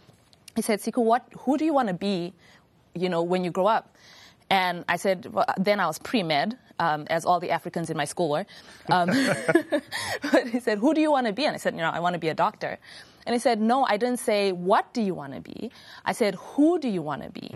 he 0.56 0.62
said, 0.62 0.82
"Sikhu, 0.82 1.04
what 1.04 1.24
who 1.40 1.58
do 1.58 1.66
you 1.66 1.74
want 1.74 1.90
to 1.90 1.94
be, 1.94 2.34
you 2.96 3.10
know, 3.10 3.22
when 3.22 3.44
you 3.44 3.52
grow 3.52 3.68
up?" 3.68 3.96
And 4.50 4.84
I 4.90 4.98
said, 4.98 5.28
well, 5.32 5.46
then 5.58 5.80
I 5.80 5.88
was 5.88 5.98
pre 5.98 6.24
med, 6.24 6.58
um, 6.78 7.06
as 7.10 7.26
all 7.26 7.40
the 7.40 7.52
Africans 7.52 7.90
in 7.90 7.96
my 7.96 8.04
school 8.06 8.30
were. 8.30 8.46
Um, 8.90 9.08
but 10.32 10.48
he 10.48 10.60
said, 10.60 10.80
Who 10.80 10.94
do 10.94 11.00
you 11.00 11.12
want 11.12 11.28
to 11.28 11.34
be? 11.34 11.46
And 11.46 11.54
I 11.54 11.58
said, 11.58 11.74
You 11.76 11.82
know, 11.82 11.92
I 11.92 12.00
want 12.00 12.16
to 12.16 12.20
be 12.20 12.28
a 12.28 12.34
doctor. 12.34 12.80
And 13.26 13.34
he 13.34 13.40
said, 13.40 13.62
No, 13.62 13.84
I 13.84 13.98
didn't 13.98 14.20
say, 14.20 14.52
What 14.52 14.94
do 14.94 15.02
you 15.02 15.14
want 15.14 15.34
to 15.34 15.42
be? 15.42 15.72
I 16.06 16.14
said, 16.14 16.36
Who 16.36 16.80
do 16.80 16.88
you 16.90 17.02
want 17.02 17.24
to 17.24 17.30
be? 17.30 17.54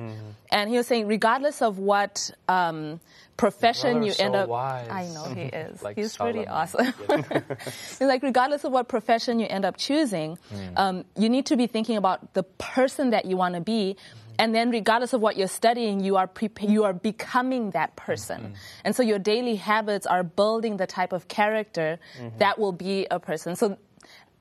And 0.51 0.69
he 0.69 0.77
was 0.77 0.87
saying, 0.87 1.07
Regardless 1.07 1.61
of 1.61 1.79
what 1.79 2.31
um, 2.47 2.99
profession 3.37 4.03
you 4.03 4.13
end 4.19 4.33
so 4.33 4.39
up. 4.41 4.49
wise. 4.49 4.87
I 4.89 5.07
know 5.07 5.25
he 5.33 5.41
is. 5.43 5.81
Like 5.85 5.97
He's 5.97 6.15
pretty 6.17 6.47
awesome. 6.47 6.93
He's 7.99 8.01
like, 8.01 8.23
regardless 8.23 8.63
of 8.63 8.71
what 8.71 8.87
profession 8.87 9.39
you 9.39 9.47
end 9.49 9.65
up 9.65 9.77
choosing, 9.77 10.37
um, 10.77 11.05
you 11.17 11.29
need 11.29 11.45
to 11.47 11.57
be 11.57 11.67
thinking 11.67 11.97
about 11.97 12.33
the 12.33 12.43
person 12.43 13.11
that 13.11 13.25
you 13.25 13.37
want 13.37 13.55
to 13.55 13.61
be. 13.61 13.97
And 14.37 14.53
then, 14.53 14.69
regardless 14.69 15.13
of 15.13 15.21
what 15.21 15.37
you're 15.37 15.47
studying, 15.47 16.01
you 16.03 16.17
are 16.17 16.27
prepa- 16.27 16.69
you 16.69 16.83
are 16.83 16.91
becoming 16.91 17.71
that 17.71 17.95
person. 17.95 18.55
And 18.83 18.93
so, 18.93 19.01
your 19.01 19.17
daily 19.17 19.55
habits 19.55 20.05
are 20.05 20.23
building 20.23 20.75
the 20.75 20.85
type 20.85 21.13
of 21.13 21.29
character 21.29 21.99
that 22.39 22.59
will 22.59 22.73
be 22.73 23.07
a 23.09 23.17
person. 23.19 23.55
So, 23.55 23.77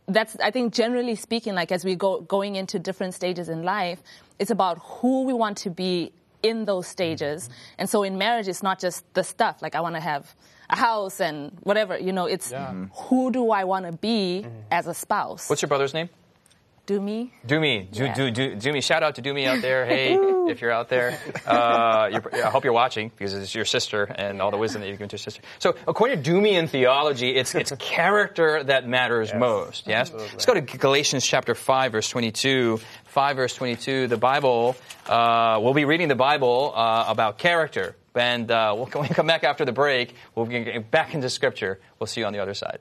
that's 0.07 0.37
I 0.37 0.51
think 0.51 0.75
generally 0.75 1.15
speaking, 1.15 1.55
like 1.55 1.73
as 1.73 1.85
we 1.85 1.95
go 1.95 2.21
going 2.21 2.57
into 2.57 2.79
different 2.79 3.15
stages 3.15 3.49
in 3.49 3.63
life, 3.63 4.03
it's 4.39 4.51
about 4.51 4.79
who 4.79 5.25
we 5.25 5.33
want 5.33 5.57
to 5.59 5.71
be 5.71 6.13
in 6.43 6.67
those 6.67 6.87
stages. 6.87 7.49
And 7.79 7.89
so 7.89 8.03
in 8.03 8.19
marriage, 8.19 8.49
it's 8.49 8.63
not 8.63 8.79
just 8.79 9.03
the 9.15 9.25
stuff. 9.25 9.63
Like 9.63 9.75
I 9.75 9.81
want 9.81 9.95
to 9.95 10.01
have 10.01 10.35
a 10.71 10.77
house 10.77 11.21
and 11.21 11.57
whatever. 11.63 11.99
You 11.99 12.13
know, 12.13 12.27
it's 12.27 12.53
mm-hmm. 12.53 12.87
who 12.95 13.31
do 13.31 13.51
I 13.51 13.65
want 13.65 13.87
to 13.87 13.93
be 13.93 14.43
mm-hmm. 14.45 14.59
as 14.71 14.87
a 14.87 14.95
spouse? 14.95 15.49
What's 15.49 15.63
your 15.63 15.69
brother's 15.69 15.95
name? 15.95 16.11
Do 16.87 17.01
me? 17.01 17.33
Do 17.47 17.59
me. 17.61 17.89
do, 17.91 18.05
Yeah. 18.05 18.15
do, 18.15 18.31
do, 18.31 18.55
do 18.57 18.73
me. 18.73 18.81
Shout 18.83 19.03
out 19.03 19.15
to 19.15 19.23
Do 19.23 19.33
me 19.33 19.47
out 19.47 19.63
there. 19.63 19.87
Hey, 19.95 20.15
if 20.51 20.61
you're 20.61 20.71
out 20.71 20.89
there, 20.91 21.19
uh, 21.47 22.09
you're, 22.13 22.45
I 22.45 22.51
hope 22.51 22.65
you're 22.65 22.75
watching 22.75 23.11
because 23.17 23.33
it's 23.33 23.55
your 23.55 23.65
sister 23.65 24.05
and 24.05 24.43
all 24.43 24.51
the 24.51 24.59
wisdom 24.59 24.83
that 24.83 24.89
you've 24.89 24.99
given 24.99 25.09
to 25.09 25.15
your 25.15 25.19
sister. 25.19 25.41
So, 25.59 25.75
according 25.89 26.23
to 26.23 26.31
Doomy 26.31 26.53
in 26.53 26.69
theology, 26.69 27.31
it's 27.31 27.55
it's 27.55 27.73
character 27.79 28.63
that 28.65 28.87
matters 28.87 29.33
most. 29.33 29.87
Yes. 29.87 30.13
Let's 30.13 30.45
go 30.45 30.53
to 30.55 30.61
Galatians 30.61 31.25
chapter 31.27 31.55
five, 31.55 31.93
verse 31.93 32.09
twenty-two. 32.11 32.81
Five, 33.07 33.37
verse 33.37 33.55
twenty-two. 33.55 34.09
The 34.09 34.17
Bible. 34.19 34.77
Uh, 35.07 35.59
we'll 35.63 35.75
be 35.75 35.85
reading 35.87 36.09
the 36.09 36.15
Bible 36.15 36.73
uh, 36.75 37.05
about 37.09 37.39
character, 37.39 37.97
and 38.15 38.51
uh, 38.51 38.75
we'll, 38.77 38.87
when 38.87 39.03
we 39.09 39.15
come 39.15 39.27
back 39.27 39.45
after 39.45 39.65
the 39.65 39.73
break, 39.73 40.15
we'll 40.35 40.47
get 40.47 40.91
back 40.91 41.15
into 41.15 41.31
Scripture. 41.31 41.81
We'll 41.99 42.07
see 42.09 42.21
you 42.21 42.27
on 42.27 42.33
the 42.35 42.41
other 42.41 42.55
side. 42.55 42.81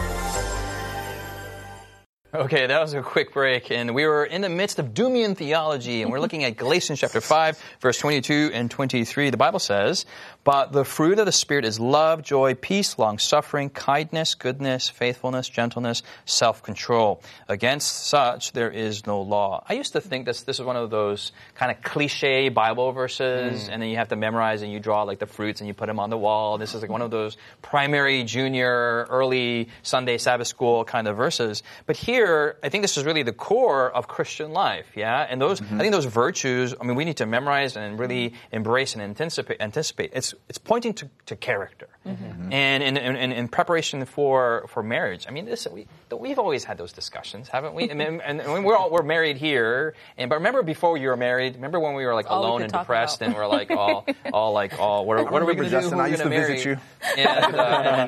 Okay, 2.33 2.65
that 2.65 2.79
was 2.79 2.93
a 2.93 3.01
quick 3.01 3.33
break, 3.33 3.71
and 3.71 3.93
we 3.93 4.05
were 4.05 4.23
in 4.23 4.39
the 4.39 4.47
midst 4.47 4.79
of 4.79 4.93
Doomian 4.93 5.35
theology, 5.35 6.01
and 6.01 6.09
we're 6.09 6.19
looking 6.21 6.45
at 6.45 6.55
Galatians 6.55 7.01
chapter 7.01 7.19
5, 7.19 7.61
verse 7.81 7.97
22 7.97 8.51
and 8.53 8.71
23. 8.71 9.31
The 9.31 9.35
Bible 9.35 9.59
says, 9.59 10.05
But 10.45 10.71
the 10.71 10.85
fruit 10.85 11.19
of 11.19 11.25
the 11.25 11.33
Spirit 11.33 11.65
is 11.65 11.77
love, 11.77 12.23
joy, 12.23 12.53
peace, 12.55 12.97
long 12.97 13.17
suffering, 13.17 13.69
kindness, 13.69 14.35
goodness, 14.35 14.87
faithfulness, 14.87 15.49
gentleness, 15.49 16.03
self 16.23 16.63
control. 16.63 17.21
Against 17.49 18.07
such 18.07 18.53
there 18.53 18.71
is 18.71 19.05
no 19.05 19.19
law. 19.19 19.65
I 19.67 19.73
used 19.73 19.91
to 19.91 19.99
think 19.99 20.25
this, 20.25 20.43
this 20.43 20.57
is 20.57 20.65
one 20.65 20.77
of 20.77 20.89
those 20.89 21.33
kind 21.55 21.69
of 21.69 21.83
cliche 21.83 22.47
Bible 22.47 22.93
verses, 22.93 23.65
hmm. 23.65 23.73
and 23.73 23.81
then 23.81 23.89
you 23.89 23.97
have 23.97 24.07
to 24.07 24.15
memorize 24.15 24.61
and 24.61 24.71
you 24.71 24.79
draw 24.79 25.03
like 25.03 25.19
the 25.19 25.27
fruits 25.27 25.59
and 25.59 25.67
you 25.67 25.73
put 25.73 25.87
them 25.87 25.99
on 25.99 26.09
the 26.09 26.17
wall. 26.17 26.57
This 26.57 26.75
is 26.75 26.81
like 26.81 26.91
one 26.91 27.01
of 27.01 27.11
those 27.11 27.35
primary, 27.61 28.23
junior, 28.23 29.05
early 29.09 29.67
Sunday 29.83 30.17
Sabbath 30.17 30.47
school 30.47 30.85
kind 30.85 31.09
of 31.09 31.17
verses. 31.17 31.61
But 31.85 31.97
here, 31.97 32.20
I 32.63 32.69
think 32.69 32.83
this 32.83 32.97
is 32.97 33.03
really 33.03 33.23
the 33.23 33.33
core 33.33 33.91
of 33.91 34.07
Christian 34.07 34.51
life, 34.51 34.87
yeah? 34.95 35.27
And 35.29 35.41
those, 35.41 35.61
I 35.61 35.65
mm-hmm. 35.65 35.79
think 35.79 35.91
those 35.93 36.05
virtues, 36.05 36.73
I 36.79 36.83
mean, 36.83 36.95
we 36.95 37.05
need 37.05 37.17
to 37.17 37.25
memorize 37.25 37.75
and 37.77 37.99
really 37.99 38.33
embrace 38.51 38.93
and 38.93 39.01
anticipate. 39.01 39.61
anticipate. 39.61 40.11
It's, 40.13 40.33
it's 40.49 40.57
pointing 40.57 40.93
to, 40.95 41.09
to 41.27 41.35
character. 41.35 41.87
And 42.03 42.83
in, 42.83 42.97
in, 42.97 43.31
in 43.31 43.47
preparation 43.47 44.05
for, 44.05 44.65
for 44.69 44.81
marriage, 44.81 45.25
I 45.27 45.31
mean, 45.31 45.45
this, 45.45 45.67
we, 45.71 45.85
we've 46.11 46.39
always 46.39 46.63
had 46.63 46.77
those 46.77 46.91
discussions, 46.93 47.47
haven't 47.47 47.75
we? 47.75 47.89
And, 47.89 48.01
and, 48.01 48.21
and 48.21 48.65
we're 48.65 48.75
all, 48.75 48.89
we're 48.89 49.03
married 49.03 49.37
here. 49.37 49.93
And, 50.17 50.29
but 50.29 50.37
remember 50.37 50.63
before 50.63 50.97
you 50.97 51.09
were 51.09 51.15
married, 51.17 51.55
remember 51.55 51.79
when 51.79 51.93
we 51.93 52.05
were 52.05 52.15
like 52.15 52.29
all 52.29 52.41
alone 52.41 52.57
could 52.61 52.63
and 52.63 52.73
depressed 52.73 53.17
about. 53.21 53.27
and 53.27 53.35
we're 53.35 53.47
like 53.47 53.69
all, 53.71 54.05
all 54.33 54.51
like, 54.53 54.79
all, 54.79 55.05
what 55.05 55.19
are, 55.19 55.23
what 55.25 55.41
are 55.41 55.45
we 55.45 55.53
remember, 55.53 55.69
going 55.69 55.69
to 55.69 55.75
do? 55.77 55.81
Justin, 55.81 55.99
I 55.99 56.07
used 56.07 56.23
gonna 56.23 56.35
to 56.35 56.47
visit 56.47 56.65
you. 56.65 56.77
And, 57.17 57.55
uh, 57.55 57.61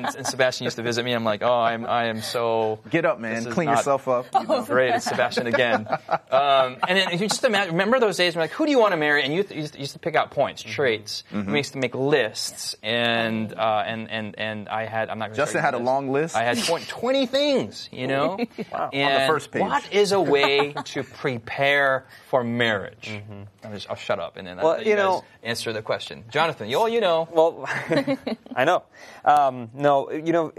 and, 0.06 0.16
and 0.16 0.26
Sebastien 0.26 0.64
used 0.64 0.76
to 0.76 0.82
visit 0.82 1.04
me. 1.04 1.12
I'm 1.12 1.24
like, 1.24 1.42
oh, 1.42 1.52
I'm, 1.60 1.86
I 1.86 2.06
am 2.06 2.20
so. 2.20 2.80
Get 2.90 3.04
up, 3.04 3.20
man. 3.20 3.44
This 3.44 3.54
Clean 3.54 3.66
not- 3.66 3.78
yourself 3.78 4.08
up. 4.08 4.26
You 4.34 4.42
know. 4.48 4.64
Great, 4.64 4.94
it's 4.94 5.04
Sebastien 5.06 5.46
again. 5.46 5.86
Um, 6.30 6.76
and 6.88 6.98
then 6.98 7.10
you 7.12 7.28
just 7.28 7.44
imagine, 7.44 7.72
remember 7.74 8.00
those 8.00 8.16
days 8.16 8.34
when 8.34 8.42
like, 8.42 8.50
who 8.50 8.64
do 8.64 8.70
you 8.72 8.78
want 8.80 8.92
to 8.92 8.96
marry? 8.96 9.22
And 9.22 9.32
you, 9.32 9.42
th- 9.44 9.52
you 9.54 9.60
used 9.62 9.74
to- 9.74 9.80
used 9.80 9.92
to 9.92 9.98
pick 10.00 10.16
out 10.16 10.30
points, 10.32 10.62
traits. 10.62 11.22
You 11.32 11.54
used 11.54 11.72
to 11.74 11.78
make 11.78 11.94
lists, 11.94 12.74
and 12.82 13.52
uh, 13.54 13.83
and, 13.86 14.10
and, 14.10 14.34
and 14.38 14.68
I 14.68 14.84
had, 14.86 15.10
I'm 15.10 15.18
not 15.18 15.34
Justin 15.34 15.60
had 15.62 15.74
a 15.74 15.78
long 15.78 16.10
list. 16.10 16.34
I 16.36 16.42
had 16.42 16.58
20, 16.62 16.86
20 16.86 17.26
things, 17.26 17.88
you 17.92 18.06
know? 18.06 18.38
Wow. 18.72 18.90
And 18.92 19.12
On 19.14 19.20
the 19.20 19.26
first 19.26 19.50
page. 19.52 19.62
What 19.62 19.92
is 19.92 20.12
a 20.12 20.20
way 20.20 20.72
to 20.84 21.02
prepare 21.02 22.06
for 22.28 22.42
marriage? 22.44 23.20
I'll, 23.64 23.72
just, 23.72 23.88
I'll 23.90 23.96
shut 23.96 24.18
up 24.18 24.36
and 24.36 24.46
then 24.46 24.58
I'll 24.58 24.64
Well, 24.64 24.82
you, 24.82 24.90
you 24.90 24.96
know- 24.96 25.24
answer 25.42 25.72
the 25.72 25.82
question. 25.82 26.24
Jonathan, 26.30 26.68
you 26.68 26.78
all 26.78 26.88
you 26.88 27.00
know. 27.00 27.28
Well, 27.32 27.64
I 28.56 28.64
know. 28.64 28.84
Um, 29.24 29.70
no, 29.74 30.10
you 30.10 30.32
know, 30.32 30.52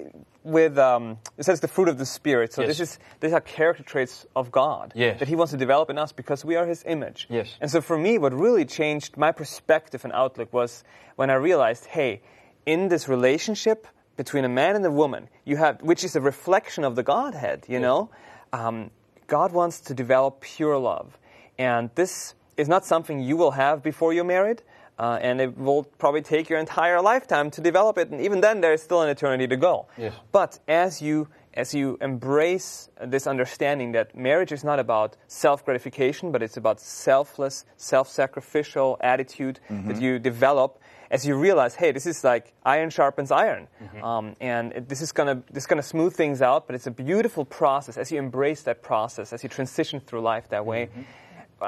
with 0.43 0.77
um, 0.77 1.17
it 1.37 1.43
says 1.45 1.59
the 1.59 1.67
fruit 1.67 1.89
of 1.89 1.97
the 1.97 2.05
spirit. 2.05 2.53
So 2.53 2.61
Yes. 2.61 2.77
this 2.77 2.79
is 2.91 2.99
these 3.19 3.33
are 3.33 3.41
character 3.41 3.81
traits 3.83 4.25
of 4.35 4.51
God 4.51 4.91
Yes. 4.95 5.19
that 5.19 5.27
He 5.27 5.35
wants 5.35 5.51
to 5.51 5.57
develop 5.57 5.89
in 5.89 5.97
us 5.97 6.11
because 6.11 6.45
we 6.45 6.55
are 6.55 6.65
His 6.67 6.83
image. 6.85 7.25
Yes. 7.29 7.55
And 7.61 7.69
so 7.71 7.81
for 7.81 7.97
me, 7.97 8.17
what 8.19 8.31
really 8.33 8.65
changed 8.65 9.17
my 9.17 9.31
perspective 9.31 10.03
and 10.05 10.13
outlook 10.13 10.53
was 10.53 10.83
when 11.15 11.29
I 11.31 11.33
realized, 11.35 11.85
hey, 11.85 12.21
in 12.65 12.87
this 12.89 13.07
relationship 13.07 13.87
between 14.17 14.45
a 14.45 14.49
man 14.49 14.75
and 14.75 14.85
a 14.85 14.91
woman, 14.91 15.27
you 15.43 15.57
have 15.57 15.81
which 15.81 16.03
is 16.03 16.15
a 16.15 16.21
reflection 16.21 16.83
of 16.83 16.95
the 16.95 17.03
Godhead. 17.03 17.65
You 17.67 17.79
know, 17.79 18.09
um, 18.53 18.91
God 19.27 19.51
wants 19.51 19.79
to 19.81 19.93
develop 19.93 20.41
pure 20.41 20.77
love, 20.77 21.17
and 21.57 21.89
this 21.95 22.33
is 22.57 22.67
not 22.67 22.85
something 22.85 23.19
you 23.19 23.37
will 23.37 23.51
have 23.51 23.83
before 23.83 24.13
you're 24.13 24.23
married. 24.23 24.61
Uh, 24.97 25.19
and 25.21 25.41
it 25.41 25.57
will 25.57 25.83
probably 25.97 26.21
take 26.21 26.49
your 26.49 26.57
entire 26.57 27.01
lifetime 27.01 27.51
to 27.51 27.59
develop 27.59 27.97
it, 27.97 28.11
and 28.11 28.21
even 28.21 28.39
then, 28.39 28.61
there 28.61 28.71
is 28.71 28.81
still 28.81 29.01
an 29.01 29.09
eternity 29.09 29.45
to 29.45 29.57
go. 29.57 29.87
But 30.31 30.57
as 30.69 31.01
you 31.01 31.27
as 31.55 31.73
you 31.73 31.97
embrace 32.01 32.89
this 33.03 33.25
understanding 33.25 33.93
that 33.93 34.15
marriage 34.15 34.51
is 34.51 34.63
not 34.63 34.79
about 34.79 35.15
self 35.27 35.63
gratification, 35.63 36.31
but 36.31 36.43
it's 36.43 36.57
about 36.57 36.79
selfless, 36.79 37.65
self 37.77 38.09
sacrificial 38.09 38.97
attitude 38.99 39.59
that 39.69 39.75
mm-hmm. 39.75 40.01
you 40.01 40.19
develop, 40.19 40.79
as 41.09 41.25
you 41.25 41.35
realize, 41.35 41.75
hey, 41.75 41.91
this 41.91 42.05
is 42.05 42.23
like 42.23 42.53
iron 42.65 42.89
sharpens 42.89 43.31
iron, 43.31 43.67
mm-hmm. 43.81 44.03
um, 44.03 44.35
and 44.41 44.73
it, 44.73 44.89
this 44.89 45.01
is 45.01 45.11
gonna 45.11 45.41
this 45.49 45.63
is 45.63 45.67
gonna 45.67 45.83
smooth 45.83 46.13
things 46.13 46.41
out. 46.41 46.67
But 46.67 46.75
it's 46.75 46.87
a 46.87 46.91
beautiful 46.91 47.45
process 47.45 47.97
as 47.97 48.11
you 48.11 48.19
embrace 48.19 48.63
that 48.63 48.81
process, 48.81 49.31
as 49.31 49.41
you 49.43 49.49
transition 49.49 49.99
through 50.01 50.21
life 50.21 50.49
that 50.49 50.65
way. 50.65 50.87
Mm-hmm. 50.87 51.01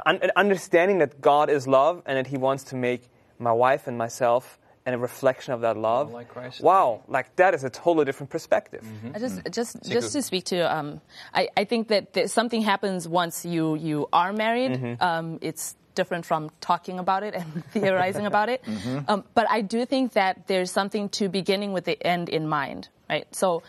Un- 0.06 0.32
understanding 0.36 0.98
that 0.98 1.22
God 1.22 1.50
is 1.50 1.66
love 1.66 2.04
and 2.06 2.18
that 2.18 2.28
He 2.28 2.38
wants 2.38 2.66
to 2.66 2.76
make 2.76 3.10
my 3.40 3.54
wife 3.54 3.88
and 3.88 3.98
myself 3.98 4.60
and 4.88 4.96
a 4.96 4.98
reflection 4.98 5.54
of 5.54 5.62
that 5.62 5.76
love. 5.76 6.14
like 6.14 6.30
Christ. 6.30 6.62
Wow, 6.62 7.04
like 7.10 7.36
that 7.36 7.54
is 7.54 7.66
a 7.66 7.70
totally 7.70 8.06
different 8.06 8.30
perspective. 8.30 8.88
I 9.14 9.20
just, 9.20 9.42
just, 9.52 9.84
just 9.84 10.14
to 10.14 10.22
speak 10.22 10.46
to, 10.46 10.62
um, 10.74 11.02
I, 11.34 11.50
I 11.58 11.66
think 11.66 11.90
that 11.90 12.14
there, 12.14 12.28
something 12.30 12.62
happens 12.62 13.06
once 13.06 13.46
you 13.46 13.76
you 13.76 14.08
are 14.14 14.32
married. 14.32 14.98
Um, 15.02 15.40
it's 15.42 15.76
different 15.94 16.26
from 16.26 16.52
talking 16.62 17.00
about 17.00 17.24
it 17.24 17.34
and 17.36 17.66
theorizing 17.74 18.26
about 18.26 18.48
it. 18.48 18.64
Um, 19.10 19.26
but 19.34 19.46
I 19.50 19.60
do 19.62 19.86
think 19.86 20.14
that 20.14 20.48
there's 20.48 20.72
something 20.72 21.10
to 21.20 21.28
beginning 21.28 21.74
with 21.74 21.84
the 21.84 22.02
end 22.02 22.30
in 22.30 22.48
mind, 22.48 22.88
right? 23.10 23.28
So, 23.36 23.64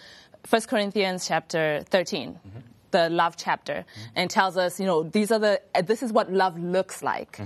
1 0.49 0.63
Corinthians 0.69 1.27
chapter 1.27 1.83
13. 1.91 2.39
The 2.91 3.11
love 3.11 3.37
chapter 3.37 3.85
and 4.15 4.31
tells 4.31 4.57
us, 4.57 4.79
you 4.81 4.87
know, 4.87 5.03
these 5.03 5.31
are 5.31 5.39
the. 5.39 5.61
This 5.85 6.03
is 6.03 6.11
what 6.13 6.33
love 6.33 6.57
looks 6.59 7.03
like. 7.03 7.39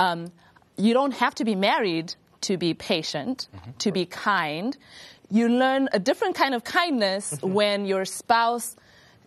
Um, 0.00 0.32
you 0.78 0.94
don't 0.94 1.12
have 1.14 1.34
to 1.34 1.44
be 1.44 1.54
married 1.54 2.14
to 2.42 2.56
be 2.56 2.74
patient, 2.74 3.48
mm-hmm. 3.54 3.70
to 3.78 3.92
be 3.92 4.06
kind. 4.06 4.76
You 5.30 5.48
learn 5.48 5.88
a 5.92 5.98
different 5.98 6.34
kind 6.36 6.54
of 6.54 6.64
kindness 6.64 7.34
mm-hmm. 7.34 7.52
when 7.52 7.86
your 7.86 8.04
spouse 8.04 8.76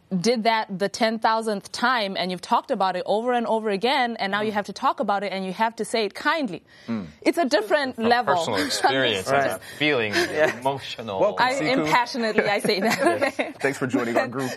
did 0.10 0.44
that 0.44 0.80
the 0.80 0.90
10,000th 0.90 1.70
time 1.72 2.18
and 2.18 2.32
you've 2.32 2.42
talked 2.42 2.72
about 2.72 2.96
it 2.96 3.04
over 3.06 3.32
and 3.34 3.46
over 3.46 3.70
again 3.70 4.16
and 4.18 4.32
now 4.32 4.42
you 4.42 4.52
mm. 4.52 4.56
have 4.56 4.66
to 4.66 4.74
talk 4.74 5.00
about 5.00 5.24
it 5.24 5.32
and 5.32 5.46
you 5.46 5.54
have 5.54 5.76
to 5.76 5.86
say 5.86 6.06
it 6.06 6.16
kindly. 6.16 6.64
Mm. 6.88 7.08
It's 7.22 7.38
a 7.38 7.46
different 7.46 8.00
level. 8.00 8.36
Personal 8.36 8.60
experience, 8.66 9.30
Right. 9.30 9.52
and 9.52 9.62
feeling, 9.78 10.14
emotional. 10.60 11.20
Welcome. 11.20 11.46
I 11.46 11.52
impassionately 11.54 12.46
I 12.46 12.60
say 12.60 12.80
that. 12.80 13.58
Thanks 13.62 13.78
for 13.78 13.86
joining 13.86 14.18
our 14.18 14.28
group. 14.28 14.50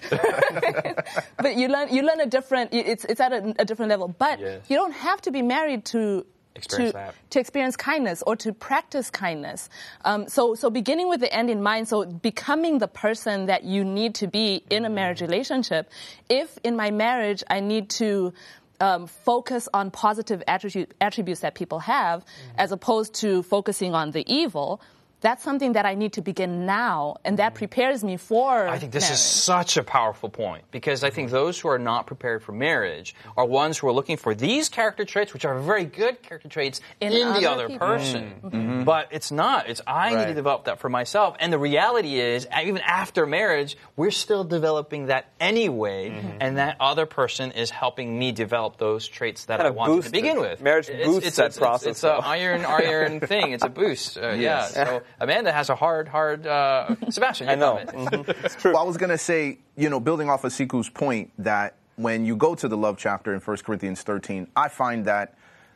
but 1.37 1.57
you 1.57 1.69
learn 1.69 1.93
you 1.95 2.03
learn 2.03 2.21
a 2.21 2.27
different 2.27 2.73
it's 2.73 3.05
it's 3.05 3.21
at 3.21 3.33
a, 3.33 3.55
a 3.59 3.65
different 3.65 3.91
level 3.91 4.09
but 4.09 4.41
Yes. 4.41 4.63
you 4.69 4.77
don't 4.77 4.93
have 4.95 5.21
to 5.23 5.31
be 5.31 5.43
married 5.43 5.85
to 5.87 6.25
Experience 6.55 6.93
to, 6.93 6.99
that. 6.99 7.15
to 7.31 7.41
experience 7.41 7.77
kindness 7.77 8.23
or 8.27 8.37
to 8.37 8.53
practice 8.53 9.11
kindness. 9.11 9.71
Um, 10.05 10.29
so 10.29 10.55
so 10.55 10.71
beginning 10.71 11.09
with 11.09 11.21
the 11.21 11.33
end 11.33 11.51
in 11.51 11.63
mind 11.63 11.89
so 11.89 12.05
becoming 12.05 12.79
the 12.79 12.89
person 12.89 13.47
that 13.47 13.65
you 13.65 13.85
need 13.85 14.15
to 14.17 14.27
be 14.27 14.63
in 14.71 14.85
a 14.85 14.91
marriage 14.91 15.21
relationship. 15.21 15.91
If 16.29 16.59
in 16.63 16.77
my 16.77 16.91
marriage 16.91 17.43
i 17.49 17.61
need 17.61 17.91
to 17.91 18.33
um, 18.81 19.07
focus 19.07 19.69
on 19.73 19.91
positive 19.93 20.43
attribute, 20.49 20.93
attributes 21.01 21.41
that 21.41 21.55
people 21.55 21.79
have 21.79 22.25
as 22.59 22.73
opposed 22.73 23.15
to 23.15 23.43
focusing 23.45 23.95
on 23.95 24.11
the 24.11 24.25
evil 24.27 24.81
that's 25.23 25.43
something 25.43 25.73
that 25.73 25.87
I 25.87 25.95
need 25.95 26.13
to 26.15 26.21
begin 26.23 26.67
now, 26.67 27.17
and 27.25 27.39
that 27.39 27.55
mm. 27.55 27.57
prepares 27.57 28.05
me 28.05 28.17
for. 28.17 28.69
I 28.69 28.79
think 28.79 28.93
this 28.93 29.05
marriage. 29.05 29.15
is 29.15 29.21
such 29.21 29.77
a 29.77 29.83
powerful 29.83 30.29
point 30.29 30.65
because 30.71 31.03
I 31.05 31.11
think 31.11 31.31
those 31.31 31.59
who 31.59 31.69
are 31.69 31.79
not 31.79 32.07
prepared 32.07 32.43
for 32.43 32.53
marriage 32.53 33.15
are 33.37 33.47
ones 33.47 33.79
who 33.79 33.89
are 33.89 33.93
looking 33.93 34.17
for 34.17 34.35
these 34.35 34.69
character 34.69 35.05
traits, 35.05 35.33
which 35.33 35.45
are 35.45 35.59
very 35.59 35.85
good 35.85 36.23
character 36.23 36.49
traits 36.49 36.81
in, 37.01 37.13
In 37.13 37.33
the 37.33 37.47
other 37.47 37.63
other 37.63 37.69
people. 37.69 37.87
person. 37.87 38.25
Mm-hmm. 38.25 38.47
Mm-hmm. 38.47 38.57
Mm-hmm. 38.57 38.85
But 38.85 39.09
it's 39.13 39.31
not. 39.31 39.69
It's 39.69 39.81
I 39.87 40.15
need 40.15 40.27
to 40.27 40.35
develop 40.35 40.65
that 40.65 40.81
for 40.81 40.89
myself. 40.89 41.37
And 41.41 41.53
the 41.53 41.59
reality 41.59 42.19
is, 42.19 42.47
even 42.63 42.83
after 42.83 43.27
marriage, 43.27 43.77
we're 43.97 44.11
still 44.11 44.45
developing 44.45 45.07
that 45.07 45.27
anyway, 45.41 46.37
and 46.41 46.59
that 46.59 46.77
other 46.81 47.07
person 47.07 47.53
is 47.53 47.71
helping 47.71 48.19
me 48.19 48.33
develop 48.33 48.77
those 48.79 49.07
traits 49.07 49.47
that 49.47 49.59
Kind 49.59 49.69
I 49.69 49.71
want 49.71 49.91
to 49.91 49.97
boost 49.97 50.09
it. 50.09 50.13
begin 50.13 50.41
with. 50.41 50.61
Marriage 50.61 50.89
boosts 50.89 51.37
that 51.37 51.47
it's, 51.47 51.59
process, 51.59 51.91
It's, 51.91 52.05
an 52.05 52.21
iron 52.23 52.65
iron 52.65 53.21
thing. 53.33 53.53
It's 53.53 53.65
a 53.65 53.69
boost. 53.69 54.19
Uh, 54.19 54.33
Yeah. 54.33 54.67
So 54.67 55.03
Amanda 55.21 55.53
has 55.53 55.71
a 55.71 55.75
hard 55.75 56.09
hard. 56.09 56.47
Uh, 56.47 56.95
Sebastien, 57.11 57.49
I 57.49 57.55
know. 57.55 57.77
comment. 57.85 58.27
Mhm. 58.27 58.45
It's 58.45 58.57
true. 58.57 58.73
Well, 58.73 58.83
I 58.83 58.85
was 58.87 58.97
going 58.97 59.11
to 59.11 59.19
say, 59.19 59.59
you 59.77 59.89
know, 59.91 60.01
building 60.01 60.29
off 60.31 60.45
of 60.45 60.53
Sikhu's 60.53 60.89
point 60.89 61.31
that 61.39 61.75
when 61.97 62.25
you 62.25 62.37
go 62.37 62.55
to 62.55 62.69
the 62.69 62.77
love 62.77 62.97
chapter 62.99 63.33
in 63.35 63.41
1 63.41 63.57
Corinthians 63.59 64.03
13, 64.03 64.49
I 64.57 64.69
find 64.69 65.05
that 65.05 65.35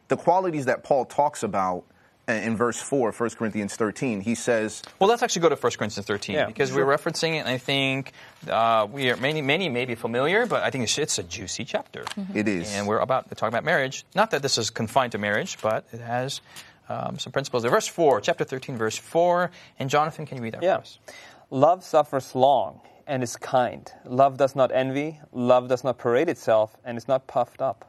the 0.08 0.16
qualities 0.16 0.64
that 0.66 0.82
Paul 0.82 1.04
talks 1.04 1.42
about 1.42 1.84
uh, 2.28 2.32
in 2.32 2.56
verse 2.56 2.80
4, 2.80 3.12
1 3.12 3.30
Corinthians 3.30 3.76
13, 3.76 4.20
he 4.20 4.34
says, 4.34 4.82
Well, 4.98 5.08
let's 5.08 5.22
actually 5.22 5.42
go 5.42 5.48
to 5.50 5.54
1 5.54 5.72
Corinthians 5.78 6.06
13 6.06 6.34
Yeah, 6.34 6.46
because 6.46 6.72
we're 6.72 6.84
referencing 6.86 7.34
it, 7.36 7.38
and 7.40 7.48
I 7.48 7.58
think 7.58 8.12
uh, 8.50 8.88
we 8.90 9.10
are 9.10 9.16
many, 9.16 9.42
many 9.42 9.68
may 9.68 9.84
be 9.84 9.94
familiar, 9.94 10.44
but 10.46 10.64
I 10.64 10.70
think 10.70 10.82
it's, 10.84 10.98
it's 10.98 11.18
a 11.18 11.22
juicy 11.22 11.64
chapter. 11.64 12.04
it 12.34 12.48
is. 12.48 12.74
And 12.74 12.88
we're 12.88 12.98
about 12.98 13.28
to 13.28 13.36
talk 13.36 13.48
about 13.48 13.62
marriage. 13.62 14.04
Not 14.16 14.32
that 14.32 14.42
this 14.42 14.58
is 14.58 14.70
confined 14.70 15.12
to 15.12 15.18
marriage, 15.18 15.58
but 15.62 15.84
it 15.92 16.00
has 16.00 16.40
um, 16.88 17.18
some 17.18 17.32
principles. 17.32 17.62
there. 17.62 17.70
Verse 17.70 17.86
4, 17.88 18.20
chapter 18.20 18.44
13, 18.44 18.76
verse 18.76 18.96
4. 18.96 19.50
And 19.78 19.90
Jonathan, 19.90 20.26
can 20.26 20.36
you 20.38 20.42
read 20.44 20.54
that 20.54 20.62
Yeah. 20.62 20.76
for 20.76 20.80
us? 20.82 20.98
Love 21.50 21.84
suffers 21.84 22.34
long 22.34 22.80
and 23.06 23.22
is 23.22 23.36
kind. 23.36 23.90
Love 24.04 24.36
does 24.36 24.56
not 24.56 24.72
envy. 24.72 25.20
Love 25.32 25.68
does 25.68 25.84
not 25.84 25.98
parade 25.98 26.28
itself 26.28 26.76
and 26.84 26.96
is 26.98 27.06
not 27.08 27.26
puffed 27.26 27.60
up. 27.62 27.84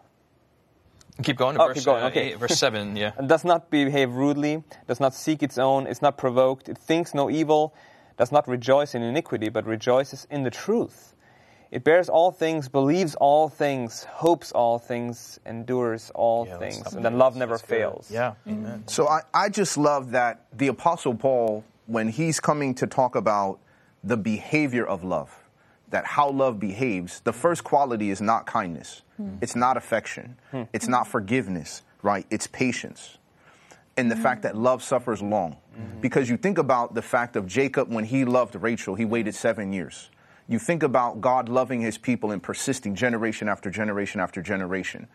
Keep 1.24 1.38
going 1.38 1.56
to 1.56 1.64
Oh, 1.64 1.68
verse, 1.68 1.78
keep 1.78 1.86
going, 1.86 2.04
uh, 2.04 2.08
okay. 2.08 2.32
eight- 2.34 2.38
verse 2.38 2.56
7. 2.60 2.96
Yeah. 2.96 3.12
Does 3.26 3.44
not 3.44 3.72
behave 3.72 4.14
rudely, 4.14 4.64
does 4.88 5.00
not 5.00 5.16
seek 5.16 5.42
its 5.42 5.58
own, 5.58 5.88
is 5.88 6.02
not 6.02 6.16
provoked, 6.18 6.70
it 6.70 6.78
thinks 6.78 7.16
no 7.16 7.30
evil, 7.30 7.74
does 8.18 8.32
not 8.32 8.48
rejoice 8.48 8.94
in 8.94 9.02
iniquity, 9.02 9.50
but 9.50 9.66
rejoices 9.66 10.28
in 10.30 10.44
the 10.44 10.52
truth. 10.52 11.16
It 11.72 11.84
bears 11.84 12.10
all 12.10 12.32
things, 12.32 12.70
believes 12.70 13.16
all 13.16 13.50
things, 13.50 14.06
hopes 14.06 14.52
all 14.52 14.80
things, 14.80 15.40
endures 15.46 16.12
all 16.16 16.48
Yeah, 16.48 16.58
things. 16.60 16.94
And 16.94 17.04
then 17.04 17.18
love 17.18 17.36
never 17.36 17.54
that's 17.54 17.64
good. 17.64 17.70
fails. 17.70 18.12
Yeah. 18.12 18.36
Amen. 18.48 18.84
So 18.88 19.08
I, 19.08 19.22
I 19.34 19.50
just 19.50 19.78
love 19.78 20.12
that 20.12 20.46
the 20.54 20.68
Apostle 20.68 21.16
Paul, 21.16 21.64
when 21.86 22.08
he's 22.08 22.40
coming 22.40 22.76
to 22.76 22.88
talk 22.88 23.16
about 23.16 23.60
the 24.04 24.18
behavior 24.18 24.86
of 24.86 25.04
love, 25.04 25.36
that 25.90 26.06
how 26.06 26.30
love 26.30 26.60
behaves, 26.60 27.22
the 27.22 27.34
first 27.34 27.64
quality 27.64 28.10
is 28.10 28.22
not 28.22 28.46
kindness, 28.46 29.02
hmm. 29.18 29.38
it's 29.42 29.56
not 29.56 29.78
affection, 29.78 30.38
hmm. 30.52 30.64
it's 30.74 30.88
not 30.88 31.08
forgiveness, 31.08 31.82
right? 32.02 32.26
It's 32.30 32.48
patience. 32.48 33.18
And 33.96 34.12
the 34.12 34.16
hmm. 34.16 34.24
fact 34.24 34.42
that 34.44 34.56
love 34.56 34.84
suffers 34.84 35.22
long. 35.22 35.58
Because 36.02 36.28
you 36.30 36.38
think 36.38 36.58
about 36.58 36.96
the 36.96 37.02
fact 37.02 37.36
of 37.36 37.46
Jacob 37.46 37.92
when 37.92 38.04
he 38.04 38.26
loved 38.26 38.56
Rachel, 38.56 38.96
he 38.96 39.06
waited 39.06 39.36
seven 39.36 39.72
years. 39.72 40.10
You 40.48 40.60
think 40.60 40.84
about 40.84 41.22
God 41.22 41.50
loving 41.50 41.82
his 41.82 41.98
people 41.98 42.32
and 42.32 42.42
persisting 42.42 42.96
generation 42.96 43.50
after 43.50 43.70
generation 43.70 44.22
after 44.22 44.42
generation. 44.42 45.08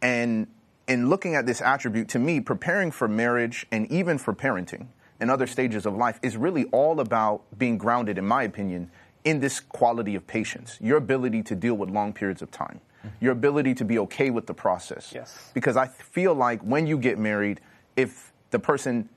And 0.00 0.46
in 0.88 1.08
looking 1.08 1.34
at 1.34 1.46
this 1.46 1.60
attribute, 1.60 2.08
to 2.10 2.18
me, 2.18 2.40
preparing 2.40 2.90
for 2.90 3.06
marriage 3.06 3.66
and 3.70 3.90
even 3.92 4.18
for 4.18 4.34
parenting 4.34 4.88
and 5.20 5.30
other 5.30 5.46
stages 5.46 5.84
of 5.84 5.94
life 5.94 6.18
is 6.22 6.36
really 6.36 6.64
all 6.66 6.98
about 7.00 7.42
being 7.58 7.76
grounded, 7.76 8.16
in 8.16 8.26
my 8.26 8.42
opinion, 8.42 8.90
in 9.24 9.40
this 9.40 9.60
quality 9.60 10.14
of 10.14 10.26
patience, 10.26 10.78
your 10.80 10.96
ability 10.96 11.42
to 11.42 11.54
deal 11.54 11.74
with 11.74 11.90
long 11.90 12.12
periods 12.12 12.40
of 12.40 12.50
time, 12.50 12.80
mm-hmm. 12.98 13.08
your 13.20 13.32
ability 13.32 13.74
to 13.74 13.84
be 13.84 13.98
okay 13.98 14.30
with 14.30 14.46
the 14.46 14.54
process. 14.54 15.12
Yes. 15.14 15.50
Because 15.52 15.76
I 15.76 15.88
feel 15.88 16.34
like 16.34 16.62
when 16.62 16.86
you 16.86 16.96
get 16.96 17.18
married, 17.18 17.60
if 17.96 18.32
the 18.50 18.58
person 18.58 19.08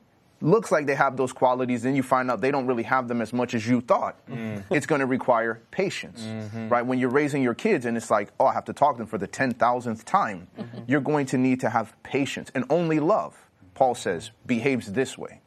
looks 0.43 0.71
like 0.71 0.85
they 0.85 0.95
have 0.95 1.17
those 1.17 1.31
qualities, 1.31 1.83
then 1.83 1.95
you 1.95 2.03
find 2.03 2.29
out 2.29 2.41
they 2.41 2.51
don't 2.51 2.67
really 2.67 2.83
have 2.83 3.07
them 3.07 3.21
as 3.21 3.33
much 3.33 3.53
as 3.53 3.65
you 3.65 3.81
thought. 3.81 4.15
Mm-hmm. 4.27 4.73
It's 4.73 4.85
going 4.85 4.99
to 4.99 5.07
require 5.07 5.61
patience, 5.71 6.21
mm-hmm. 6.21 6.69
right? 6.69 6.85
When 6.85 6.99
you're 6.99 7.09
raising 7.09 7.41
your 7.41 7.53
kids 7.53 7.85
and 7.85 7.95
it's 7.95 8.11
like, 8.11 8.29
oh, 8.39 8.45
I 8.45 8.53
have 8.53 8.65
to 8.65 8.73
talk 8.73 8.95
to 8.95 8.97
them 8.99 9.07
for 9.07 9.17
the 9.17 9.27
10,000th 9.27 10.03
time, 10.03 10.47
mm-hmm. 10.59 10.79
you're 10.85 11.01
going 11.01 11.25
to 11.27 11.37
need 11.37 11.61
to 11.61 11.69
have 11.69 11.95
patience 12.03 12.51
and 12.53 12.65
only 12.69 12.99
love 12.99 13.35
Paul 13.73 13.95
says, 13.95 14.31
behaves 14.45 14.91
this 14.91 15.17
way. 15.17 15.41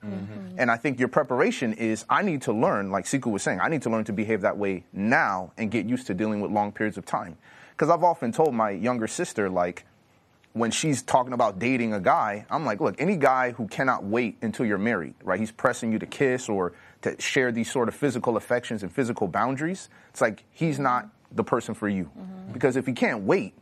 And 0.59 0.70
I 0.70 0.76
think 0.76 0.98
your 0.98 1.09
preparation 1.09 1.74
is 1.74 2.04
I 2.11 2.22
need 2.22 2.42
to 2.42 2.52
learn, 2.52 2.90
like 2.90 3.04
Sikhu 3.04 3.30
was 3.30 3.42
saying, 3.42 3.61
I 3.61 3.68
need 3.68 3.82
to 3.82 3.90
learn 3.90 4.04
to 4.04 4.12
behave 4.12 4.40
that 4.40 4.56
way 4.56 4.85
now 4.92 5.52
and 5.56 5.70
get 5.70 5.87
used 5.87 6.06
to 6.09 6.14
dealing 6.14 6.40
with 6.40 6.50
long 6.50 6.72
periods 6.72 6.98
of 6.98 7.06
time. 7.06 7.37
Because 7.70 7.90
I've 7.90 8.02
often 8.02 8.32
told 8.32 8.54
my 8.54 8.70
younger 8.70 9.06
sister, 9.06 9.48
like, 9.50 9.85
when 10.57 10.71
she's 10.71 11.03
talking 11.03 11.35
about 11.35 11.59
dating 11.59 11.92
a 11.92 12.01
guy, 12.01 12.47
I'm 12.49 12.64
like, 12.64 12.81
look, 12.81 12.95
any 12.99 13.16
guy 13.16 13.51
who 13.51 13.69
cannot 13.69 14.05
wait 14.05 14.38
until 14.40 14.64
you're 14.64 14.79
married, 14.79 15.12
right? 15.23 15.38
He's 15.38 15.53
pressing 15.53 15.92
you 15.92 15.99
to 15.99 16.07
kiss 16.07 16.49
or 16.49 16.73
to 17.03 17.21
share 17.21 17.53
these 17.53 17.71
sort 17.71 17.88
of 17.88 17.95
physical 17.95 18.38
affections 18.38 18.83
and 18.83 18.90
physical 18.90 19.29
boundaries. 19.29 19.90
It's 20.09 20.23
like 20.23 20.45
he's 20.51 20.79
not 20.79 21.11
the 21.31 21.45
person 21.45 21.75
for 21.75 21.90
you. 21.90 22.05
Mm-hmm. 22.05 22.53
Because 22.55 22.77
if 22.77 22.87
he 22.87 22.95
can't 22.95 23.25
wait, 23.25 23.53